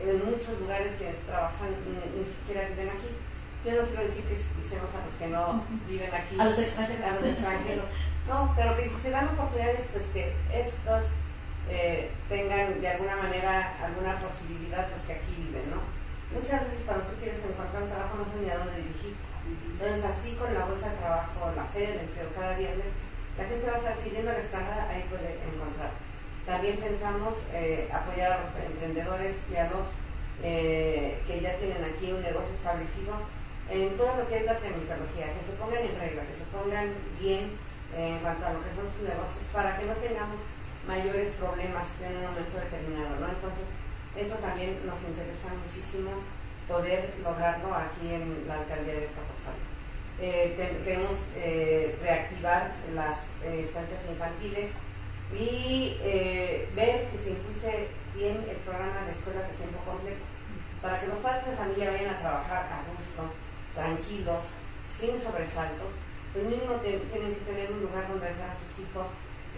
en 0.00 0.24
muchos 0.26 0.58
lugares 0.60 0.92
que 0.98 1.14
trabajan 1.26 1.70
ni, 1.86 2.24
siquiera 2.24 2.68
viven 2.68 2.90
aquí. 2.90 3.10
Yo 3.64 3.82
no 3.82 3.88
quiero 3.88 4.02
decir 4.02 4.22
que 4.24 4.34
expulsemos 4.34 4.90
a 4.94 5.02
los 5.04 5.14
que 5.18 5.26
no 5.26 5.64
viven 5.88 6.14
aquí, 6.14 6.38
a 6.38 6.44
los 6.44 6.58
extranjeros, 6.58 7.88
no, 8.28 8.52
pero 8.54 8.76
que 8.76 8.88
si 8.88 8.94
se 8.96 9.10
dan 9.10 9.28
oportunidades, 9.28 9.80
pues 9.92 10.04
que 10.14 10.34
estos 10.52 11.02
eh, 11.68 12.10
tengan 12.28 12.80
de 12.80 12.88
alguna 12.88 13.16
manera 13.16 13.74
alguna 13.82 14.18
posibilidad 14.20 14.88
los 14.90 15.00
que 15.02 15.14
aquí 15.14 15.34
viven, 15.38 15.70
¿no? 15.70 15.95
Muchas 16.32 16.64
veces 16.66 16.82
cuando 16.86 17.06
tú 17.06 17.14
quieres 17.20 17.38
encontrar 17.38 17.82
un 17.82 17.90
trabajo 17.90 18.18
no 18.18 18.24
sabes 18.26 18.42
ni 18.42 18.50
a 18.50 18.58
dónde 18.58 18.82
dirigir. 18.82 19.14
Entonces 19.78 20.04
así 20.04 20.34
con 20.34 20.52
la 20.52 20.66
bolsa 20.66 20.90
de 20.90 20.98
trabajo, 20.98 21.52
la 21.54 21.66
fe 21.70 21.80
del 21.86 22.00
empleo 22.06 22.34
cada 22.34 22.58
viernes, 22.58 22.90
la 23.38 23.44
gente 23.44 23.66
va 23.66 23.74
a 23.74 23.78
estar 23.78 23.96
pidiendo 24.00 24.32
la 24.32 24.38
esplanada, 24.38 24.88
ahí 24.90 25.04
puede 25.08 25.38
encontrar. 25.44 25.92
También 26.46 26.78
pensamos 26.78 27.34
eh, 27.52 27.90
apoyar 27.92 28.32
a 28.32 28.40
los 28.42 28.50
emprendedores 28.54 29.42
y 29.50 29.56
a 29.56 29.70
los 29.70 29.86
eh, 30.42 31.18
que 31.26 31.40
ya 31.40 31.56
tienen 31.56 31.82
aquí 31.84 32.12
un 32.12 32.22
negocio 32.22 32.54
establecido 32.54 33.14
en 33.70 33.96
todo 33.96 34.16
lo 34.16 34.28
que 34.28 34.38
es 34.38 34.46
la 34.46 34.58
tramitología, 34.58 35.34
que 35.34 35.42
se 35.42 35.58
pongan 35.58 35.82
en 35.82 35.98
regla, 35.98 36.22
que 36.22 36.38
se 36.38 36.46
pongan 36.54 36.94
bien 37.18 37.58
eh, 37.96 38.14
en 38.14 38.18
cuanto 38.20 38.46
a 38.46 38.52
lo 38.52 38.62
que 38.62 38.70
son 38.70 38.86
sus 38.86 39.02
negocios, 39.02 39.42
para 39.52 39.76
que 39.78 39.86
no 39.86 39.94
tengamos 39.98 40.38
mayores 40.86 41.34
problemas 41.34 41.86
en 41.98 42.14
un 42.14 42.22
momento 42.30 42.56
determinado, 42.62 43.18
¿no? 43.18 43.26
Entonces, 43.26 43.66
eso 44.16 44.34
también 44.36 44.80
nos 44.86 45.00
interesa 45.02 45.48
muchísimo 45.54 46.10
poder 46.68 47.14
lograrlo 47.22 47.74
aquí 47.74 48.12
en 48.12 48.48
la 48.48 48.60
alcaldía 48.60 48.94
de 48.94 49.04
Escapotzalco. 49.04 49.76
Eh, 50.18 50.56
queremos 50.82 51.12
eh, 51.36 51.98
reactivar 52.00 52.72
las 52.94 53.18
eh, 53.44 53.60
estancias 53.60 54.00
infantiles 54.08 54.70
y 55.36 55.98
ver 56.74 57.08
que 57.10 57.18
se 57.18 57.30
impulse 57.30 57.88
bien 58.14 58.46
el 58.48 58.56
programa 58.62 59.04
de 59.04 59.12
escuelas 59.12 59.50
de 59.50 59.58
tiempo 59.58 59.82
completo 59.84 60.22
para 60.80 61.00
que 61.00 61.08
los 61.08 61.18
padres 61.18 61.50
de 61.50 61.56
familia 61.56 61.90
vayan 61.90 62.14
a 62.14 62.20
trabajar 62.20 62.62
a 62.70 62.86
gusto, 62.86 63.34
tranquilos, 63.74 64.44
sin 64.86 65.18
sobresaltos, 65.18 65.90
pues 66.32 66.44
mínimo 66.46 66.78
tienen 66.80 67.34
que 67.34 67.44
tener 67.44 67.72
un 67.72 67.82
lugar 67.82 68.06
donde 68.08 68.28
dejar 68.28 68.54
a 68.54 68.60
sus 68.62 68.86
hijos 68.86 69.08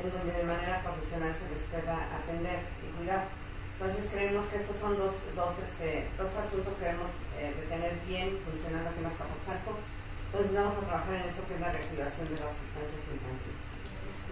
en 0.02 0.10
donde 0.10 0.32
de 0.32 0.44
manera 0.44 0.82
profesional 0.82 1.34
se 1.36 1.46
les 1.52 1.62
pueda 1.68 2.00
atender 2.16 2.64
y 2.80 2.88
cuidar. 2.96 3.28
Entonces 3.78 4.10
creemos 4.10 4.42
que 4.50 4.58
estos 4.58 4.74
son 4.82 4.98
dos, 4.98 5.14
dos, 5.38 5.54
este, 5.62 6.10
dos 6.18 6.34
asuntos 6.34 6.74
que 6.74 6.84
debemos 6.90 7.14
eh, 7.38 7.54
de 7.54 7.64
tener 7.70 7.94
bien 8.10 8.34
funcionando 8.42 8.90
aquí 8.90 8.98
en 8.98 9.06
Azcapotzalco. 9.06 9.78
Entonces 10.34 10.50
vamos 10.50 10.74
a 10.74 10.82
trabajar 10.82 11.14
en 11.14 11.30
esto 11.30 11.46
que 11.46 11.54
es 11.54 11.62
la 11.62 11.70
reactivación 11.70 12.26
de 12.26 12.42
las 12.42 12.58
distancias 12.58 13.02
infantiles 13.06 13.68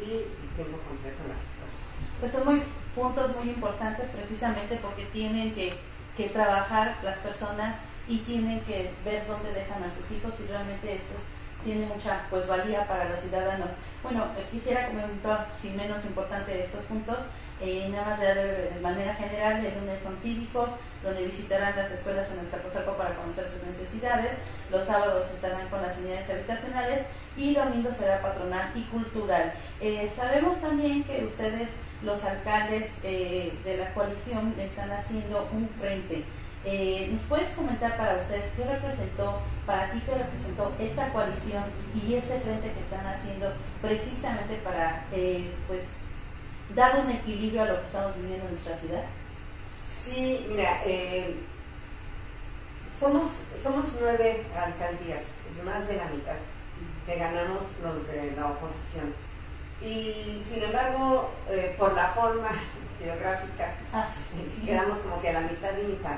y 0.02 0.46
tiempo 0.58 0.82
completo 0.82 1.22
en 1.22 1.30
las 1.30 1.38
escuelas. 1.38 1.78
Pues 2.18 2.30
son 2.34 2.42
muy, 2.42 2.58
puntos 2.90 3.36
muy 3.38 3.54
importantes 3.54 4.10
precisamente 4.10 4.82
porque 4.82 5.06
tienen 5.14 5.54
que, 5.54 5.78
que 6.18 6.26
trabajar 6.34 6.98
las 7.06 7.16
personas 7.22 7.78
y 8.08 8.18
tienen 8.26 8.60
que 8.66 8.90
ver 9.06 9.30
dónde 9.30 9.54
dejan 9.54 9.78
a 9.86 9.90
sus 9.94 10.10
hijos 10.10 10.34
y 10.42 10.50
realmente 10.50 10.90
eso 10.90 11.14
tiene 11.62 11.86
mucha 11.86 12.26
pues 12.30 12.46
valía 12.46 12.86
para 12.86 13.08
los 13.08 13.20
ciudadanos. 13.20 13.70
Bueno, 14.06 14.26
quisiera 14.52 14.86
comentar, 14.86 15.48
sin 15.60 15.76
menos 15.76 16.04
importante 16.04 16.62
estos 16.62 16.84
puntos, 16.84 17.16
eh, 17.60 17.88
nada 17.90 18.10
más 18.10 18.20
de, 18.20 18.34
de, 18.36 18.80
manera 18.80 19.12
general, 19.16 19.66
el 19.66 19.74
lunes 19.80 20.00
son 20.00 20.16
cívicos, 20.16 20.68
donde 21.02 21.26
visitarán 21.26 21.74
las 21.74 21.90
escuelas 21.90 22.30
en 22.30 22.38
Escaposalco 22.38 22.92
para 22.92 23.16
conocer 23.16 23.48
sus 23.48 23.64
necesidades. 23.64 24.30
Los 24.70 24.86
sábados 24.86 25.28
estarán 25.32 25.66
con 25.70 25.82
las 25.82 25.98
unidades 25.98 26.30
habitacionales 26.30 27.00
y 27.36 27.52
domingo 27.52 27.90
será 27.90 28.22
patronal 28.22 28.70
y 28.76 28.82
cultural. 28.82 29.54
Eh, 29.80 30.08
sabemos 30.14 30.60
también 30.60 31.02
que 31.02 31.24
ustedes, 31.24 31.70
los 32.04 32.22
alcaldes 32.22 32.88
eh, 33.02 33.58
de 33.64 33.76
la 33.76 33.92
coalición, 33.92 34.54
están 34.60 34.92
haciendo 34.92 35.48
un 35.52 35.68
frente. 35.80 36.22
¿Nos 36.66 37.22
puedes 37.28 37.50
comentar 37.50 37.96
para 37.96 38.18
ustedes 38.18 38.50
qué 38.56 38.64
representó, 38.64 39.40
para 39.64 39.92
ti 39.92 40.02
qué 40.04 40.14
representó 40.14 40.72
esta 40.80 41.12
coalición 41.12 41.62
y 41.94 42.14
este 42.14 42.40
frente 42.40 42.72
que 42.72 42.80
están 42.80 43.06
haciendo 43.06 43.52
precisamente 43.80 44.56
para 44.64 45.04
pues 45.68 45.84
dar 46.74 46.98
un 46.98 47.10
equilibrio 47.10 47.62
a 47.62 47.66
lo 47.66 47.80
que 47.80 47.86
estamos 47.86 48.16
viviendo 48.16 48.46
en 48.46 48.52
nuestra 48.52 48.76
ciudad? 48.78 49.04
Sí, 49.88 50.46
mira, 50.48 50.82
eh, 50.84 51.36
somos, 52.98 53.30
somos 53.62 53.86
nueve 54.00 54.44
alcaldías, 54.56 55.22
es 55.22 55.64
más 55.64 55.86
de 55.86 55.96
la 55.96 56.06
mitad, 56.06 56.36
que 57.06 57.16
ganamos 57.16 57.62
los 57.82 58.06
de 58.08 58.32
la 58.36 58.46
oposición. 58.46 59.14
Y 59.80 60.42
sin 60.42 60.62
embargo, 60.62 61.30
eh, 61.48 61.74
por 61.78 61.94
la 61.94 62.08
forma 62.08 62.50
geográfica, 62.98 63.74
ah, 63.92 64.08
quedamos 64.64 64.98
como 64.98 65.20
que 65.20 65.28
a 65.28 65.32
la 65.34 65.40
mitad 65.40 65.70
y 65.80 65.86
mitad. 65.86 66.16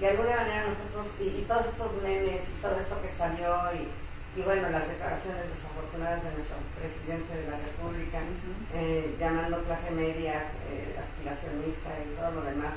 De 0.00 0.08
alguna 0.08 0.36
manera 0.36 0.66
nosotros, 0.66 1.06
y, 1.20 1.40
y 1.40 1.44
todos 1.48 1.66
estos 1.66 2.02
memes 2.02 2.42
y 2.48 2.60
todo 2.60 2.78
esto 2.78 3.00
que 3.00 3.08
salió 3.16 3.72
y 3.74 3.88
y 4.36 4.42
bueno, 4.42 4.68
las 4.68 4.86
declaraciones 4.86 5.48
desafortunadas 5.48 6.22
de 6.22 6.30
nuestro 6.36 6.60
presidente 6.76 7.32
de 7.32 7.48
la 7.48 7.56
República, 7.56 8.20
eh, 8.76 9.16
llamando 9.18 9.64
clase 9.64 9.90
media 9.92 10.52
eh, 10.68 10.92
aspiracionista 11.00 11.88
y 12.04 12.12
todo 12.20 12.30
lo 12.36 12.42
demás, 12.44 12.76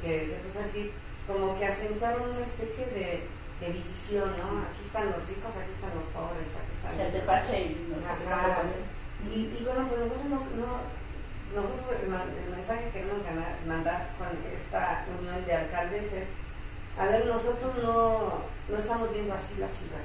que 0.00 0.32
se 0.32 0.40
puso 0.40 0.64
así, 0.64 0.90
como 1.28 1.58
que 1.60 1.66
acentuaron 1.66 2.32
una 2.32 2.48
especie 2.48 2.88
de, 2.88 3.44
división, 3.64 4.28
¿no? 4.36 4.60
Aquí 4.60 4.84
están 4.84 5.08
los 5.08 5.24
ricos, 5.24 5.48
aquí 5.56 5.72
están 5.72 5.96
los 5.96 6.04
pobres, 6.12 6.52
aquí 6.52 6.68
están 6.76 7.00
los... 7.00 7.16
y, 9.32 9.56
y 9.56 9.64
bueno, 9.64 9.88
pues 9.88 10.04
nosotros 10.04 10.28
no, 10.28 10.84
nosotros 11.54 11.86
el, 11.96 12.12
mensaje 12.52 12.84
que 12.84 13.00
queremos 13.00 13.24
mandar 13.64 14.12
con 14.20 14.28
esta 14.52 15.06
unión 15.16 15.40
de 15.46 15.52
alcaldes 15.54 16.12
es, 16.12 16.28
a 16.98 17.06
ver, 17.06 17.26
nosotros 17.26 17.72
no, 17.82 18.40
no 18.68 18.76
estamos 18.76 19.12
viendo 19.12 19.34
así 19.34 19.54
la 19.58 19.68
ciudad. 19.68 20.04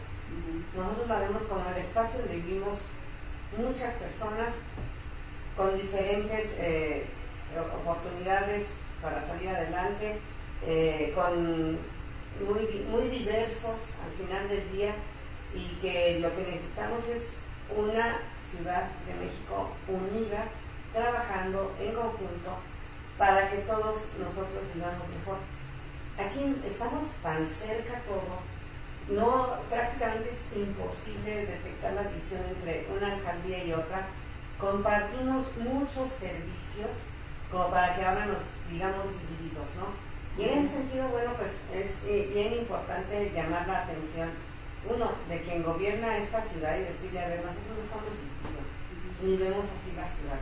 Nosotros 0.75 1.07
la 1.07 1.19
vemos 1.19 1.41
como 1.43 1.69
el 1.69 1.77
espacio 1.77 2.19
donde 2.19 2.37
vivimos 2.37 2.79
muchas 3.57 3.93
personas 3.95 4.49
con 5.55 5.75
diferentes 5.75 6.55
eh, 6.57 7.05
oportunidades 7.81 8.67
para 9.01 9.25
salir 9.25 9.49
adelante, 9.49 10.19
eh, 10.65 11.11
con 11.15 11.73
muy, 12.45 12.85
muy 12.89 13.07
diversos 13.07 13.77
al 14.03 14.25
final 14.25 14.47
del 14.47 14.71
día 14.71 14.93
y 15.53 15.65
que 15.81 16.19
lo 16.19 16.33
que 16.35 16.43
necesitamos 16.43 17.07
es 17.07 17.29
una 17.75 18.19
ciudad 18.49 18.89
de 19.05 19.13
México 19.13 19.71
unida, 19.87 20.45
trabajando 20.93 21.75
en 21.79 21.93
conjunto 21.93 22.57
para 23.17 23.49
que 23.49 23.57
todos 23.57 23.97
nosotros 24.17 24.63
vivamos 24.73 25.07
mejor. 25.09 25.37
Aquí 26.19 26.53
estamos 26.67 27.05
tan 27.23 27.47
cerca 27.47 28.01
todos, 28.03 28.43
no 29.07 29.55
prácticamente 29.69 30.27
es 30.27 30.57
imposible 30.57 31.45
detectar 31.47 31.93
la 31.93 32.03
visión 32.11 32.41
entre 32.43 32.87
una 32.91 33.13
alcaldía 33.13 33.63
y 33.63 33.71
otra. 33.71 34.07
Compartimos 34.59 35.55
muchos 35.55 36.11
servicios 36.11 36.91
como 37.49 37.69
para 37.71 37.95
que 37.95 38.03
ahora 38.03 38.25
nos 38.25 38.43
digamos 38.69 39.05
divididos, 39.15 39.67
¿no? 39.79 39.95
Y 40.35 40.43
en 40.43 40.59
ese 40.59 40.83
sentido, 40.83 41.07
bueno, 41.07 41.31
pues 41.37 41.51
es 41.73 41.95
eh, 42.05 42.29
bien 42.33 42.53
importante 42.53 43.31
llamar 43.33 43.65
la 43.65 43.83
atención, 43.83 44.29
uno, 44.87 45.11
de 45.27 45.41
quien 45.41 45.63
gobierna 45.63 46.17
esta 46.17 46.41
ciudad 46.41 46.77
y 46.77 46.83
decirle, 46.83 47.19
a 47.19 47.27
ver, 47.27 47.43
nosotros 47.43 47.75
no 47.75 47.83
estamos 47.83 48.11
divididos, 48.19 48.67
ni 49.23 49.37
vemos 49.37 49.65
así 49.65 49.95
la 49.95 50.07
ciudad. 50.07 50.39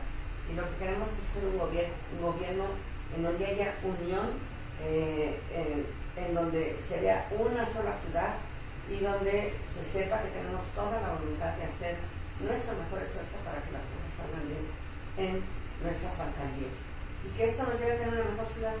Y 0.50 0.54
lo 0.54 0.68
que 0.70 0.76
queremos 0.76 1.08
es 1.14 1.22
ser 1.32 1.46
un, 1.46 1.58
gobierno, 1.58 1.94
un 2.18 2.22
gobierno 2.22 2.64
en 3.16 3.22
donde 3.22 3.46
haya 3.46 3.74
unión, 3.82 4.57
eh, 4.82 5.38
en, 6.16 6.34
donde 6.34 6.76
se 6.76 7.00
vea 7.00 7.28
una 7.30 7.64
sola 7.64 7.92
ciudad 7.92 8.34
y 8.90 9.02
donde 9.02 9.54
se 9.66 9.82
sepa 9.84 10.22
que 10.22 10.28
tenemos 10.28 10.62
toda 10.74 11.00
la 11.00 11.14
voluntad 11.14 11.54
de 11.54 11.64
hacer 11.64 11.96
nuestro 12.40 12.74
mejor 12.74 13.02
esfuerzo 13.02 13.36
para 13.44 13.62
que 13.62 13.72
las 13.72 13.82
cosas 13.86 14.10
salgan 14.18 14.44
bien 14.46 14.66
en 15.16 15.42
nuestras 15.82 16.14
alcaldías 16.20 16.88
y 17.24 17.28
que 17.36 17.44
esto 17.50 17.62
nos 17.62 17.78
lleve 17.78 17.92
a 17.92 17.98
tener 17.98 18.14
una 18.14 18.30
mejor 18.30 18.46
ciudad. 18.46 18.74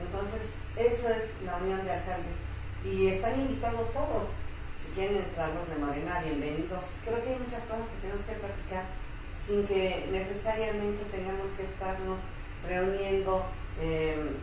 Entonces, 0.00 0.42
eso 0.76 1.08
es 1.08 1.34
la 1.44 1.56
unión 1.56 1.84
de 1.84 1.92
alcaldes. 1.92 2.36
Y 2.84 3.08
están 3.08 3.40
invitados 3.40 3.92
todos. 3.92 4.28
Si 4.76 4.92
quieren 4.92 5.18
entrar 5.18 5.50
los 5.52 5.68
de 5.68 5.76
Morena, 5.76 6.20
bienvenidos. 6.24 6.84
Creo 7.04 7.22
que 7.22 7.30
hay 7.30 7.38
muchas 7.38 7.60
cosas 7.68 7.84
que 7.88 8.00
tenemos 8.00 8.24
que 8.24 8.40
platicar 8.40 8.84
sin 9.40 9.66
que 9.66 10.08
necesariamente 10.10 11.04
tengamos 11.10 11.48
que 11.56 11.64
estarnos 11.64 12.18
reuniendo 12.66 13.44
em, 13.80 14.36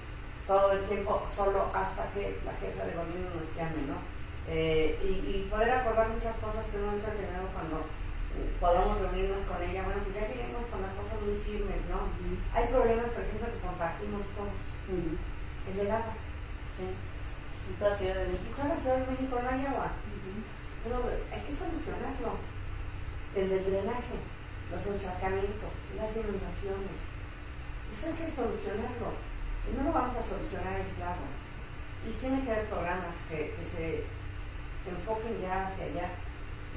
todo 0.47 0.71
el 0.71 0.83
tiempo 0.88 1.21
solo 1.27 1.69
hasta 1.75 2.10
que 2.15 2.39
la 2.47 2.55
jefa 2.55 2.88
de 2.88 2.95
gobierno 2.95 3.36
nos 3.36 3.51
llame, 3.53 3.83
¿no? 3.83 3.99
Eh, 4.47 4.95
y, 5.03 5.43
poder 5.51 5.71
acordar 5.71 6.07
muchas 6.07 6.39
cosas 6.39 6.63
que 6.71 6.79
en 6.79 6.83
un 6.83 6.95
momento 6.95 7.12
determinado 7.12 7.51
cuando 7.51 7.83
podamos 8.63 8.95
reunirnos 9.03 9.43
con 9.43 9.60
ella, 9.60 9.83
bueno, 9.83 9.99
pues 10.07 10.15
ya 10.15 10.27
lleguemos 10.31 10.63
con 10.71 10.79
las 10.79 10.95
cosas 10.95 11.19
muy 11.19 11.36
firmes, 11.43 11.83
¿no? 11.91 12.07
Hay 12.55 12.71
problemas, 12.71 13.12
por 13.12 13.27
ejemplo, 13.27 13.51
que 13.51 13.60
compartimos 13.60 14.23
todos. 14.31 14.55
El 14.88 15.75
de 15.75 15.91
agua. 15.91 16.15
Sí. 16.79 16.88
En 16.88 17.75
toda 17.75 17.91
Ciudad 17.91 18.23
de 18.23 18.31
México. 18.31 18.55
En 18.55 18.79
Ciudad 18.79 18.97
de 19.03 19.12
México 19.12 19.36
no 19.36 19.49
hay 19.51 19.65
agua. 19.67 19.91
Pero 20.83 20.95
hay 21.27 21.41
que 21.43 21.51
solucionarlo. 21.51 22.39
El 23.36 23.49
del 23.51 23.65
drenaje, 23.67 24.15
los 24.71 24.79
encharcamientos, 24.88 25.75
las 25.99 26.15
inundaciones. 26.15 26.95
Eso 27.91 28.07
hay 28.07 28.15
que 28.15 28.31
solucionarlo. 28.31 29.26
No 29.75 29.84
lo 29.84 29.91
vamos 29.91 30.15
a 30.15 30.23
solucionar 30.23 30.80
aislados. 30.80 31.32
Y 32.08 32.12
tiene 32.21 32.43
que 32.43 32.51
haber 32.51 32.65
programas 32.65 33.15
que, 33.27 33.51
que 33.58 33.65
se 33.65 34.03
enfoquen 34.88 35.41
ya 35.41 35.65
hacia 35.67 35.86
allá 35.86 36.08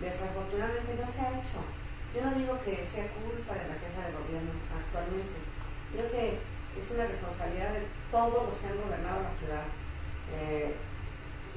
Desafortunadamente 0.00 0.96
no 0.96 1.05
se 1.05 1.20
ha 1.20 1.37
hecho. 1.37 1.61
Yo 2.16 2.24
no 2.24 2.33
digo 2.33 2.57
que 2.64 2.81
sea 2.88 3.12
culpa 3.12 3.53
de 3.53 3.68
la 3.68 3.76
jefa 3.76 4.09
de 4.09 4.16
gobierno 4.16 4.57
actualmente. 4.72 5.37
Creo 5.92 6.09
que 6.09 6.40
es 6.40 6.87
una 6.88 7.05
responsabilidad 7.05 7.76
de 7.76 7.85
todos 8.09 8.48
los 8.48 8.57
que 8.57 8.66
han 8.72 8.81
gobernado 8.81 9.29
la 9.29 9.37
ciudad. 9.37 9.66
Eh, 10.33 10.72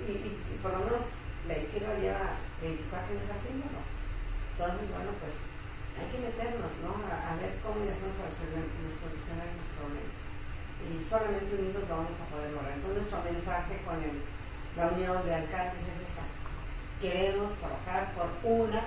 y, 0.03 0.59
por 0.59 0.75
lo 0.75 0.83
menos 0.83 1.15
la 1.47 1.55
izquierda 1.55 1.95
lleva 1.95 2.35
24 2.59 3.15
años 3.15 3.31
haciéndolo. 3.31 3.79
Entonces, 3.79 4.85
bueno, 4.91 5.11
pues 5.23 5.33
hay 5.95 6.07
que 6.11 6.19
meternos, 6.19 6.71
¿no? 6.83 6.99
A, 6.99 7.39
ver 7.39 7.63
cómo 7.63 7.79
le 7.79 7.95
hacemos 7.95 8.19
para 8.19 8.27
solucionar 8.27 9.47
esos 9.47 9.71
problemas. 9.79 10.22
Y 10.83 11.03
solamente 11.03 11.55
unidos 11.55 11.83
lo 11.87 11.95
vamos 11.95 12.17
a 12.19 12.29
poder 12.33 12.51
lograr. 12.51 12.73
Entonces, 12.73 12.97
nuestro 12.97 13.23
mensaje 13.23 13.79
con 13.85 13.97
el, 14.03 14.19
la 14.75 14.87
unión 14.91 15.23
de 15.25 15.33
alcaldes 15.33 15.81
es 15.81 16.11
esa 16.11 16.23
queremos 17.03 17.51
trabajar 17.59 18.13
por 18.15 18.29
una 18.49 18.79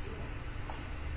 ciudad. 0.00 0.28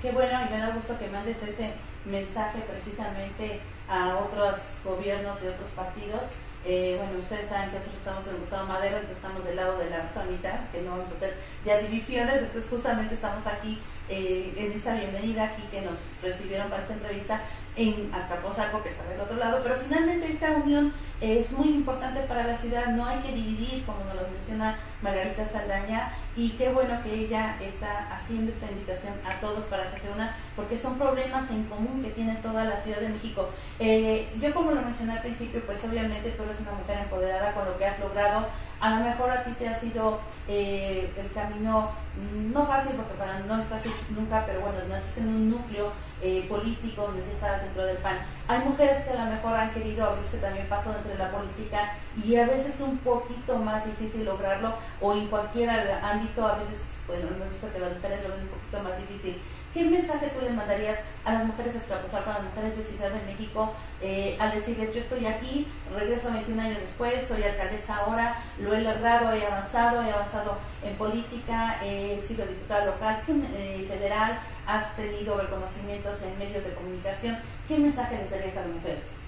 Qué 0.02 0.10
bueno 0.12 0.46
y 0.46 0.52
me 0.52 0.58
da 0.58 0.70
gusto 0.76 0.98
que 0.98 1.08
mandes 1.08 1.42
ese 1.42 1.72
mensaje 2.04 2.60
precisamente 2.68 3.60
a 3.88 4.18
otros 4.18 4.60
gobiernos 4.84 5.40
de 5.40 5.48
otros 5.48 5.70
partidos. 5.70 6.20
Eh, 6.66 6.96
bueno, 6.98 7.18
ustedes 7.18 7.48
saben 7.48 7.70
que 7.70 7.76
nosotros 7.76 7.98
estamos 7.98 8.26
en 8.26 8.38
Gustavo 8.38 8.66
Madero, 8.66 8.96
entonces 8.96 9.16
estamos 9.16 9.44
del 9.44 9.56
lado 9.56 9.78
de 9.78 9.90
la 9.90 10.04
otra 10.04 10.24
que 10.72 10.82
no 10.82 10.90
vamos 10.92 11.12
a 11.12 11.16
hacer 11.16 11.36
ya 11.64 11.78
divisiones, 11.78 12.42
entonces 12.42 12.70
justamente 12.70 13.14
estamos 13.14 13.46
aquí 13.46 13.78
eh, 14.08 14.52
en 14.56 14.72
esta 14.72 14.94
bienvenida 14.94 15.44
aquí 15.44 15.62
que 15.70 15.82
nos 15.82 15.98
recibieron 16.22 16.70
para 16.70 16.82
esta 16.82 16.94
entrevista 16.94 17.40
en 17.76 18.12
Azcapotzalco, 18.14 18.82
que 18.82 18.90
está 18.90 19.04
del 19.08 19.20
otro 19.20 19.36
lado, 19.36 19.60
pero 19.62 19.76
finalmente 19.76 20.32
esta 20.32 20.50
unión 20.52 20.92
es 21.20 21.52
muy 21.52 21.68
importante 21.68 22.20
para 22.20 22.44
la 22.44 22.56
ciudad, 22.56 22.88
no 22.88 23.06
hay 23.06 23.18
que 23.18 23.32
dividir, 23.32 23.84
como 23.84 24.00
nos 24.04 24.14
lo 24.14 24.28
menciona 24.28 24.78
Margarita 25.02 25.48
Saldaña, 25.48 26.12
y 26.36 26.50
qué 26.50 26.70
bueno 26.70 27.02
que 27.02 27.14
ella 27.14 27.56
está 27.60 28.14
haciendo 28.14 28.50
esta 28.50 28.70
invitación 28.70 29.14
a 29.24 29.38
todos 29.40 29.64
para 29.64 29.90
que 29.90 30.00
se 30.00 30.10
unan, 30.10 30.30
porque 30.56 30.78
son 30.78 30.98
problemas 30.98 31.50
en 31.50 31.64
común 31.64 32.02
que 32.02 32.10
tiene 32.10 32.34
toda 32.36 32.64
la 32.64 32.80
Ciudad 32.80 32.98
de 32.98 33.10
México. 33.10 33.50
Eh, 33.78 34.28
yo 34.40 34.52
como 34.52 34.72
lo 34.72 34.82
mencioné 34.82 35.12
al 35.12 35.22
principio, 35.22 35.62
pues 35.64 35.84
obviamente 35.84 36.30
tú 36.32 36.42
eres 36.42 36.60
una 36.60 36.72
mujer 36.72 36.98
empoderada 36.98 37.52
con 37.52 37.66
lo 37.66 37.78
que 37.78 37.86
has 37.86 37.98
logrado, 38.00 38.46
a 38.80 38.90
lo 38.90 39.04
mejor 39.04 39.30
a 39.30 39.44
ti 39.44 39.52
te 39.52 39.68
ha 39.68 39.78
sido 39.78 40.20
eh, 40.48 41.10
el 41.16 41.32
camino 41.32 41.90
mm, 42.16 42.52
no 42.52 42.66
fácil, 42.66 42.92
porque 42.96 43.14
para 43.14 43.38
no 43.40 43.60
es 43.60 43.66
fácil 43.66 43.92
nunca, 44.10 44.44
pero 44.46 44.60
bueno, 44.60 44.78
naciste 44.88 45.20
en 45.20 45.28
un 45.28 45.50
núcleo 45.50 45.92
eh, 46.22 46.46
político 46.48 47.02
donde 47.02 47.22
estabas 47.32 47.62
dentro 47.62 47.84
del 47.84 47.98
PAN. 47.98 48.18
Hay 48.48 48.60
mujeres 48.60 49.04
que 49.04 49.10
a 49.10 49.24
lo 49.24 49.30
mejor 49.30 49.54
han 49.54 49.72
querido 49.72 50.06
abrirse 50.06 50.38
también 50.38 50.66
paso 50.68 50.92
dentro 50.92 51.03
de 51.08 51.18
la 51.18 51.30
política 51.30 51.92
y 52.24 52.36
a 52.36 52.46
veces 52.46 52.74
es 52.74 52.80
un 52.80 52.98
poquito 52.98 53.56
más 53.58 53.84
difícil 53.86 54.24
lograrlo 54.24 54.74
o 55.00 55.12
en 55.12 55.26
cualquier 55.28 55.70
ámbito, 55.70 56.46
a 56.46 56.56
veces, 56.56 56.78
bueno, 57.06 57.30
nos 57.38 57.50
gusta 57.50 57.72
que 57.72 57.78
las 57.78 57.94
mujeres 57.94 58.22
lo 58.22 58.30
ven 58.30 58.42
un 58.42 58.48
poquito 58.48 58.82
más 58.82 58.98
difícil. 58.98 59.40
¿Qué 59.74 59.82
mensaje 59.82 60.28
tú 60.28 60.40
le 60.44 60.50
mandarías 60.50 61.00
a 61.24 61.32
las 61.32 61.46
mujeres 61.46 61.74
a 61.90 61.94
a 61.96 62.34
las 62.34 62.42
mujeres 62.44 62.76
de 62.76 62.84
Ciudad 62.84 63.10
de 63.10 63.24
México, 63.26 63.74
eh, 64.00 64.36
al 64.38 64.52
decirles, 64.52 64.94
yo 64.94 65.00
estoy 65.00 65.26
aquí, 65.26 65.66
regreso 65.92 66.30
21 66.30 66.62
años 66.62 66.78
después, 66.78 67.26
soy 67.26 67.42
alcaldesa 67.42 67.96
ahora, 67.96 68.36
lo 68.60 68.72
he 68.72 68.82
logrado, 68.82 69.32
he 69.32 69.44
avanzado, 69.44 70.04
he 70.04 70.12
avanzado 70.12 70.58
en 70.84 70.94
política, 70.94 71.80
he 71.82 72.22
sido 72.24 72.46
diputada 72.46 72.84
local, 72.84 73.20
eh, 73.26 73.84
federal, 73.88 74.38
has 74.64 74.94
tenido 74.94 75.40
reconocimientos 75.40 76.22
en 76.22 76.38
medios 76.38 76.64
de 76.64 76.72
comunicación, 76.74 77.36
¿qué 77.66 77.76
mensaje 77.76 78.16
les 78.18 78.30
darías 78.30 78.56
a 78.56 78.60
las 78.60 78.68
mujeres? 78.68 79.23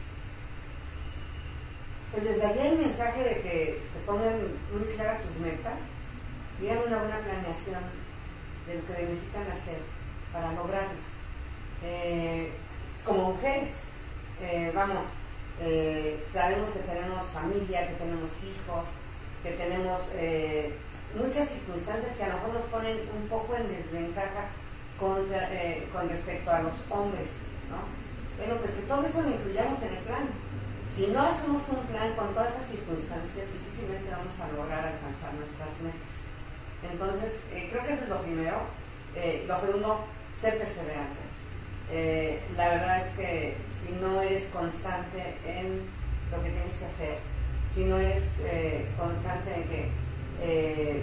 Pues 2.13 2.25
les 2.25 2.41
daría 2.41 2.71
el 2.71 2.79
mensaje 2.79 3.23
de 3.23 3.41
que 3.43 3.83
se 3.93 3.99
pongan 4.07 4.39
muy 4.73 4.87
claras 4.95 5.21
sus 5.23 5.41
metas, 5.41 5.79
digan 6.61 6.79
una 6.87 6.99
buena 6.99 7.19
planeación 7.19 7.83
de 8.67 8.75
lo 8.77 8.87
que 8.87 9.03
necesitan 9.03 9.51
hacer 9.51 9.79
para 10.33 10.53
lograrlas. 10.53 11.17
Eh, 11.83 12.51
como 13.05 13.33
mujeres, 13.33 13.71
eh, 14.41 14.73
vamos, 14.75 15.05
eh, 15.61 16.25
sabemos 16.33 16.71
que 16.71 16.81
tenemos 16.81 17.23
familia, 17.33 17.89
que 17.89 17.95
tenemos 17.95 18.31
hijos, 18.43 18.87
que 19.43 19.53
tenemos 19.53 20.01
muchas 21.15 21.49
circunstancias 21.49 22.17
que 22.17 22.25
a 22.25 22.29
lo 22.29 22.35
mejor 22.35 22.55
nos 22.55 22.63
ponen 22.63 22.99
un 23.17 23.29
poco 23.29 23.57
en 23.57 23.69
desventaja 23.69 24.49
contra, 24.99 25.49
con 25.93 26.09
respecto 26.09 26.51
a 26.51 26.63
los 26.63 26.75
hombres, 26.91 27.29
¿no? 27.71 27.79
Bueno, 28.39 28.61
pues 28.61 28.73
que 28.73 28.83
todo 28.83 29.07
eso 29.07 29.23
lo 29.23 29.31
incluyamos 29.31 29.81
en 29.83 29.97
el 29.97 30.03
plan. 30.05 30.29
Si 30.97 31.09
no 31.09 31.21
hacemos 31.21 31.61
un 31.69 31.87
plan 31.93 32.17
con 32.17 32.33
todas 32.33 32.55
esas 32.55 32.71
circunstancias, 32.71 33.53
difícilmente 33.53 34.09
vamos 34.09 34.33
a 34.41 34.49
lograr 34.57 34.97
alcanzar 34.97 35.35
nuestras 35.35 35.69
metas. 35.85 36.09
Entonces, 36.91 37.37
creo 37.53 37.85
que 37.85 37.93
eso 37.93 38.05
es 38.05 38.09
lo 38.09 38.23
primero. 38.23 38.63
lo 39.47 39.61
segundo, 39.61 40.07
ser 40.41 40.57
perseverantes. 40.57 41.37
Eh, 41.93 42.41
la 42.57 42.69
verdad 42.71 43.07
es 43.07 43.15
que 43.15 43.57
si 43.79 43.93
no 44.01 44.23
eres 44.23 44.45
constante 44.47 45.37
en 45.47 45.83
lo 46.31 46.43
que 46.43 46.49
tienes 46.49 46.73
que 46.79 46.85
hacer, 46.87 47.19
si 47.75 47.85
no 47.85 47.99
eres 47.99 48.23
eh, 48.47 48.87
constante 48.99 49.55
en 49.55 49.65
que 49.65 49.89
eh, 50.41 51.03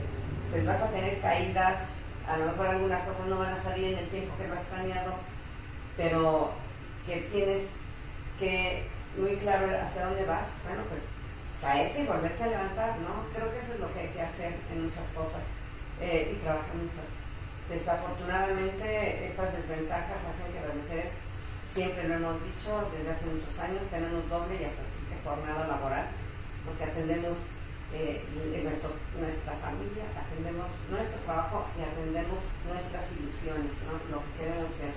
pues 0.49 0.65
vas 0.65 0.81
a 0.81 0.89
tener 0.89 1.21
caídas, 1.21 1.83
a 2.27 2.37
lo 2.37 2.45
mejor 2.47 2.65
algunas 2.65 3.07
cosas 3.07 3.27
no 3.27 3.37
van 3.37 3.53
a 3.53 3.61
salir 3.61 3.93
en 3.93 3.99
el 3.99 4.07
tiempo 4.07 4.35
que 4.37 4.47
lo 4.47 4.55
has 4.55 4.61
planeado, 4.61 5.13
pero 5.95 6.51
que 7.05 7.17
tienes 7.31 7.61
que 8.39 8.87
muy 9.17 9.35
claro 9.37 9.67
hacia 9.67 10.05
dónde 10.05 10.25
vas, 10.25 10.47
bueno, 10.65 10.83
pues 10.89 11.01
caerte 11.61 12.03
y 12.03 12.07
volverte 12.07 12.43
a 12.43 12.47
levantar, 12.47 12.99
¿no? 12.99 13.23
Creo 13.31 13.51
que 13.51 13.59
eso 13.59 13.73
es 13.73 13.79
lo 13.79 13.93
que 13.93 13.99
hay 14.01 14.09
que 14.09 14.21
hacer 14.21 14.53
en 14.71 14.83
muchas 14.83 15.07
cosas 15.15 15.43
eh, 16.01 16.35
y 16.35 16.43
trabajar 16.43 16.75
muy. 16.75 16.89
Desafortunadamente, 17.69 19.25
estas 19.25 19.55
desventajas 19.55 20.19
hacen 20.19 20.51
que 20.51 20.59
las 20.59 20.75
mujeres, 20.75 21.15
siempre 21.63 22.07
lo 22.07 22.15
hemos 22.15 22.35
dicho 22.43 22.91
desde 22.91 23.09
hace 23.09 23.25
muchos 23.25 23.55
años, 23.57 23.87
tenemos 23.89 24.27
doble 24.29 24.59
y 24.59 24.67
hasta 24.67 24.83
triple 24.83 25.15
jornada 25.23 25.65
laboral, 25.71 26.11
porque 26.67 26.83
atendemos 26.83 27.39
eh, 27.95 28.19
nuestro, 28.61 28.91
nuestra 29.15 29.53
familia, 29.63 30.11
atendemos 30.11 30.67
nuestro 30.91 31.17
trabajo 31.23 31.65
y 31.79 31.87
atendemos 31.87 32.43
nuestras 32.67 33.05
ilusiones, 33.15 33.71
¿no? 33.87 33.95
lo 34.11 34.19
que 34.19 34.43
queremos 34.43 34.69
ser, 34.75 34.91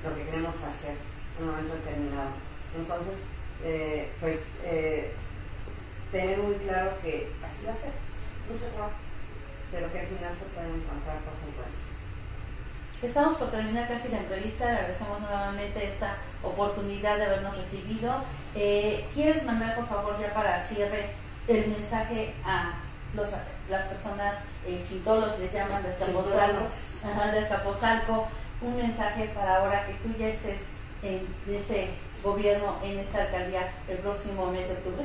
lo 0.00 0.10
que 0.16 0.24
queremos 0.24 0.56
hacer 0.64 0.96
en 1.36 1.44
un 1.44 1.50
momento 1.52 1.74
determinado. 1.76 2.32
Entonces, 2.72 3.20
eh, 3.64 4.12
pues 4.20 4.40
eh, 4.64 5.12
tener 6.12 6.38
muy 6.38 6.54
claro 6.56 6.92
que 7.02 7.32
así 7.44 7.66
va 7.66 7.72
a 7.72 7.76
ser, 7.76 7.90
mucho 8.50 8.66
trabajo, 8.74 8.94
pero 9.72 9.92
que 9.92 10.00
al 10.00 10.06
final 10.06 10.34
se 10.34 10.44
pueden 10.46 10.74
encontrar 10.74 11.18
cosas 11.24 11.54
buenas. 11.54 11.86
Estamos 13.02 13.36
por 13.36 13.50
terminar 13.50 13.88
casi 13.88 14.08
la 14.08 14.18
entrevista, 14.18 14.68
agradecemos 14.68 15.20
nuevamente 15.20 15.86
esta 15.86 16.16
oportunidad 16.42 17.18
de 17.18 17.26
habernos 17.26 17.56
recibido. 17.56 18.24
¿Quieres 18.54 19.44
mandar 19.44 19.74
por 19.74 19.86
favor 19.86 20.18
ya 20.18 20.32
para 20.32 20.62
cierre 20.62 21.10
el 21.46 21.68
mensaje 21.68 22.32
a 22.44 22.74
los, 23.14 23.28
las 23.70 23.86
personas 23.86 24.34
eh, 24.66 24.82
chintolos, 24.86 25.38
les 25.38 25.50
llaman 25.52 25.82
de 25.82 25.90
Escapozalco, 25.90 26.68
de 28.60 28.66
un 28.66 28.76
mensaje 28.76 29.30
para 29.34 29.56
ahora 29.56 29.86
que 29.86 29.94
tú 29.94 30.14
ya 30.18 30.28
estés 30.28 30.62
en 31.06 31.54
este 31.54 31.90
gobierno, 32.22 32.78
en 32.82 32.98
esta 32.98 33.22
alcaldía 33.22 33.72
el 33.88 33.98
próximo 33.98 34.50
mes 34.50 34.68
de 34.68 34.74
octubre? 34.74 35.04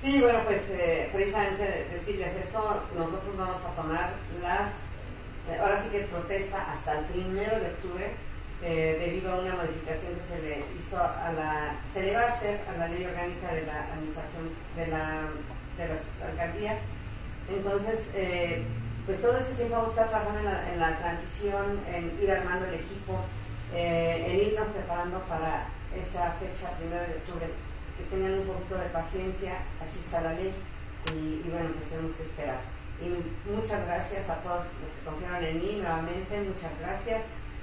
Sí, 0.00 0.20
bueno, 0.20 0.40
pues 0.44 0.70
eh, 0.70 1.10
precisamente 1.12 1.88
decirles 1.92 2.32
eso, 2.36 2.82
nosotros 2.96 3.36
vamos 3.36 3.60
a 3.64 3.74
tomar 3.74 4.12
las, 4.40 4.70
eh, 5.50 5.58
ahora 5.60 5.82
sí 5.82 5.88
que 5.90 6.00
protesta 6.04 6.72
hasta 6.72 7.00
el 7.00 7.04
primero 7.06 7.58
de 7.58 7.66
octubre, 7.66 8.12
eh, 8.60 8.96
debido 8.98 9.32
a 9.32 9.38
una 9.38 9.54
modificación 9.54 10.14
que 10.14 10.20
se 10.20 10.42
le 10.42 10.64
hizo 10.76 10.98
a 10.98 11.32
la, 11.32 11.76
se 11.92 12.02
le 12.02 12.14
va 12.14 12.22
a 12.22 12.26
hacer 12.26 12.60
a 12.68 12.76
la 12.76 12.88
ley 12.88 13.04
orgánica 13.04 13.54
de 13.54 13.66
la 13.66 13.84
administración 13.92 14.50
de, 14.74 14.86
la, 14.88 15.28
de 15.76 15.88
las 15.88 16.00
alcaldías. 16.28 16.78
Entonces, 17.48 18.10
eh, 18.14 18.64
pues 19.06 19.22
todo 19.22 19.38
ese 19.38 19.54
tiempo 19.54 19.76
vamos 19.76 19.90
a 19.90 20.02
estar 20.02 20.08
trabajando 20.08 20.50
en 20.72 20.80
la, 20.80 20.98
transición, 20.98 21.80
en 21.88 22.18
ir 22.20 22.30
armando 22.30 22.66
el 22.66 22.74
equipo, 22.74 23.20
eh, 23.74 24.24
en 24.26 24.52
irnos 24.52 24.68
preparando 24.68 25.20
para 25.24 25.68
esa 25.96 26.32
fecha, 26.38 26.76
primero 26.78 27.02
de 27.02 27.20
octubre, 27.20 27.46
que 27.96 28.04
tengan 28.14 28.38
un 28.40 28.46
poquito 28.46 28.76
de 28.76 28.88
paciencia, 28.90 29.58
así 29.80 29.98
está 30.04 30.20
la 30.20 30.34
ley, 30.34 30.52
y, 31.12 31.46
y 31.46 31.50
bueno, 31.50 31.70
pues 31.74 31.88
tenemos 31.88 32.12
que 32.16 32.22
esperar. 32.22 32.60
Y 33.00 33.08
muchas 33.50 33.86
gracias 33.86 34.28
a 34.28 34.42
todos 34.42 34.66
los 34.82 34.90
que 34.90 35.04
confiaron 35.04 35.44
en 35.44 35.58
mí 35.58 35.78
nuevamente, 35.80 36.40
muchas 36.42 36.72
gracias 36.80 37.22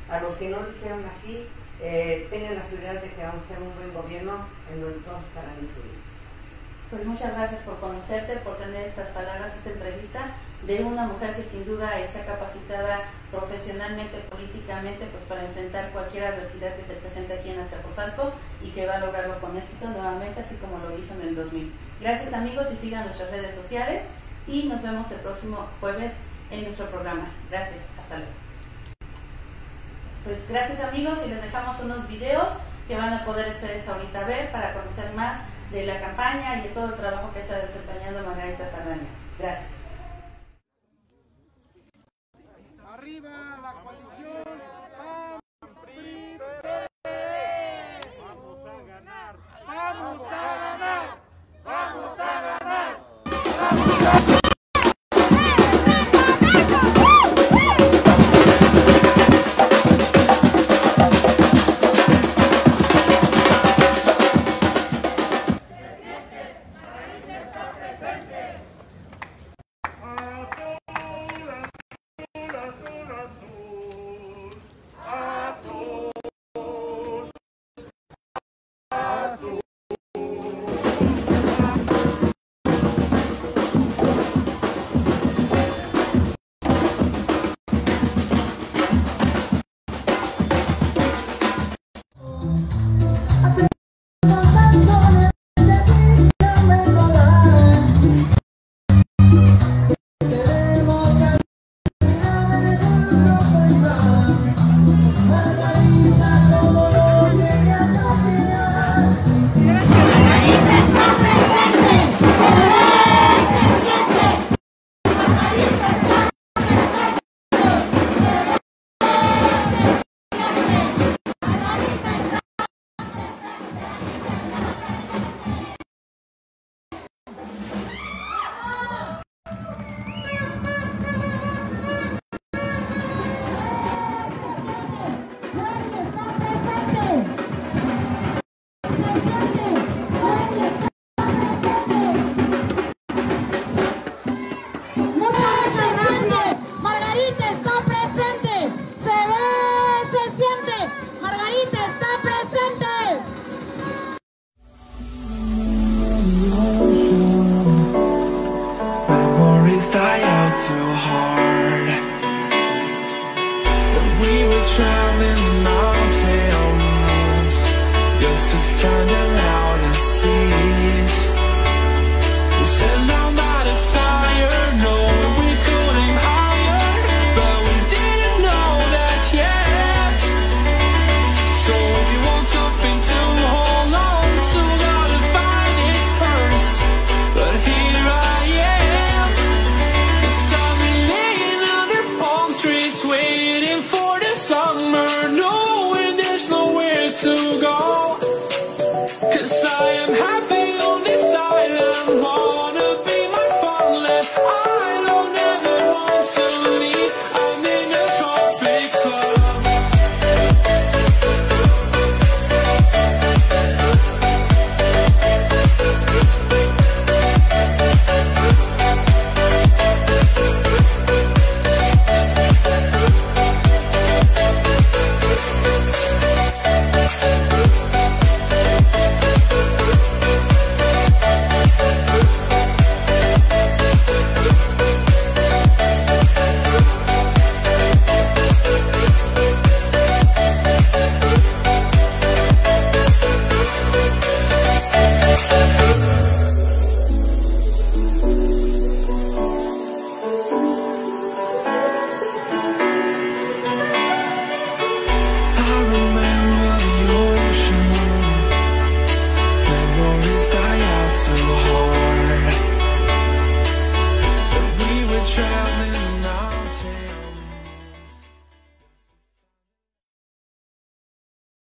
a 0.09 0.21
los 0.21 0.35
que 0.35 0.49
no 0.49 0.61
lo 0.61 0.69
hicieron 0.69 1.03
así, 1.05 1.47
eh, 1.81 2.27
tengan 2.29 2.55
la 2.55 2.61
seguridad 2.61 3.01
de 3.01 3.11
que 3.11 3.21
vamos 3.21 3.43
a 3.43 3.47
ser 3.47 3.59
un 3.59 3.75
buen 3.75 3.93
gobierno 3.93 4.47
en 4.71 4.81
donde 4.81 4.99
todos 4.99 5.21
estarán 5.23 5.55
incluidos. 5.59 6.14
Pues 6.89 7.03
muchas 7.03 7.35
gracias 7.35 7.61
por 7.61 7.79
conocerte, 7.79 8.35
por 8.37 8.57
tener 8.57 8.85
estas 8.85 9.09
palabras, 9.09 9.55
esta 9.55 9.71
entrevista 9.71 10.19
de 10.67 10.83
una 10.83 11.07
mujer 11.07 11.35
que 11.35 11.43
sin 11.43 11.65
duda 11.65 11.99
está 11.99 12.23
capacitada 12.25 13.01
profesionalmente, 13.31 14.19
políticamente, 14.29 15.05
pues 15.11 15.23
para 15.23 15.45
enfrentar 15.45 15.89
cualquier 15.91 16.25
adversidad 16.25 16.75
que 16.75 16.85
se 16.85 16.93
presente 16.93 17.33
aquí 17.33 17.49
en 17.49 17.59
Azcapotzalco 17.59 18.33
y 18.63 18.69
que 18.69 18.85
va 18.85 18.95
a 18.95 18.99
lograrlo 18.99 19.39
con 19.41 19.57
éxito 19.57 19.87
nuevamente, 19.87 20.41
así 20.41 20.55
como 20.55 20.77
lo 20.77 20.97
hizo 20.97 21.15
en 21.15 21.29
el 21.29 21.35
2000. 21.35 21.73
Gracias 22.01 22.33
amigos 22.33 22.67
y 22.71 22.75
sigan 22.75 23.05
nuestras 23.05 23.31
redes 23.31 23.55
sociales 23.55 24.03
y 24.47 24.63
nos 24.63 24.83
vemos 24.83 25.09
el 25.11 25.17
próximo 25.17 25.67
jueves 25.79 26.13
en 26.51 26.63
nuestro 26.63 26.85
programa. 26.87 27.31
Gracias, 27.49 27.81
hasta 27.99 28.17
luego. 28.17 28.31
Pues 30.23 30.47
gracias 30.47 30.79
amigos 30.81 31.19
y 31.25 31.29
les 31.29 31.41
dejamos 31.41 31.79
unos 31.81 32.07
videos 32.07 32.47
que 32.87 32.95
van 32.95 33.13
a 33.13 33.25
poder 33.25 33.51
ustedes 33.51 33.87
ahorita 33.87 34.23
ver 34.25 34.51
para 34.51 34.73
conocer 34.73 35.11
más 35.13 35.39
de 35.71 35.85
la 35.85 35.99
campaña 35.99 36.59
y 36.59 36.61
de 36.63 36.69
todo 36.69 36.85
el 36.85 36.95
trabajo 36.95 37.33
que 37.33 37.41
está 37.41 37.57
desempeñando 37.57 38.23
Margarita 38.23 38.69
Saldaña. 38.69 39.07
Gracias. 39.39 39.85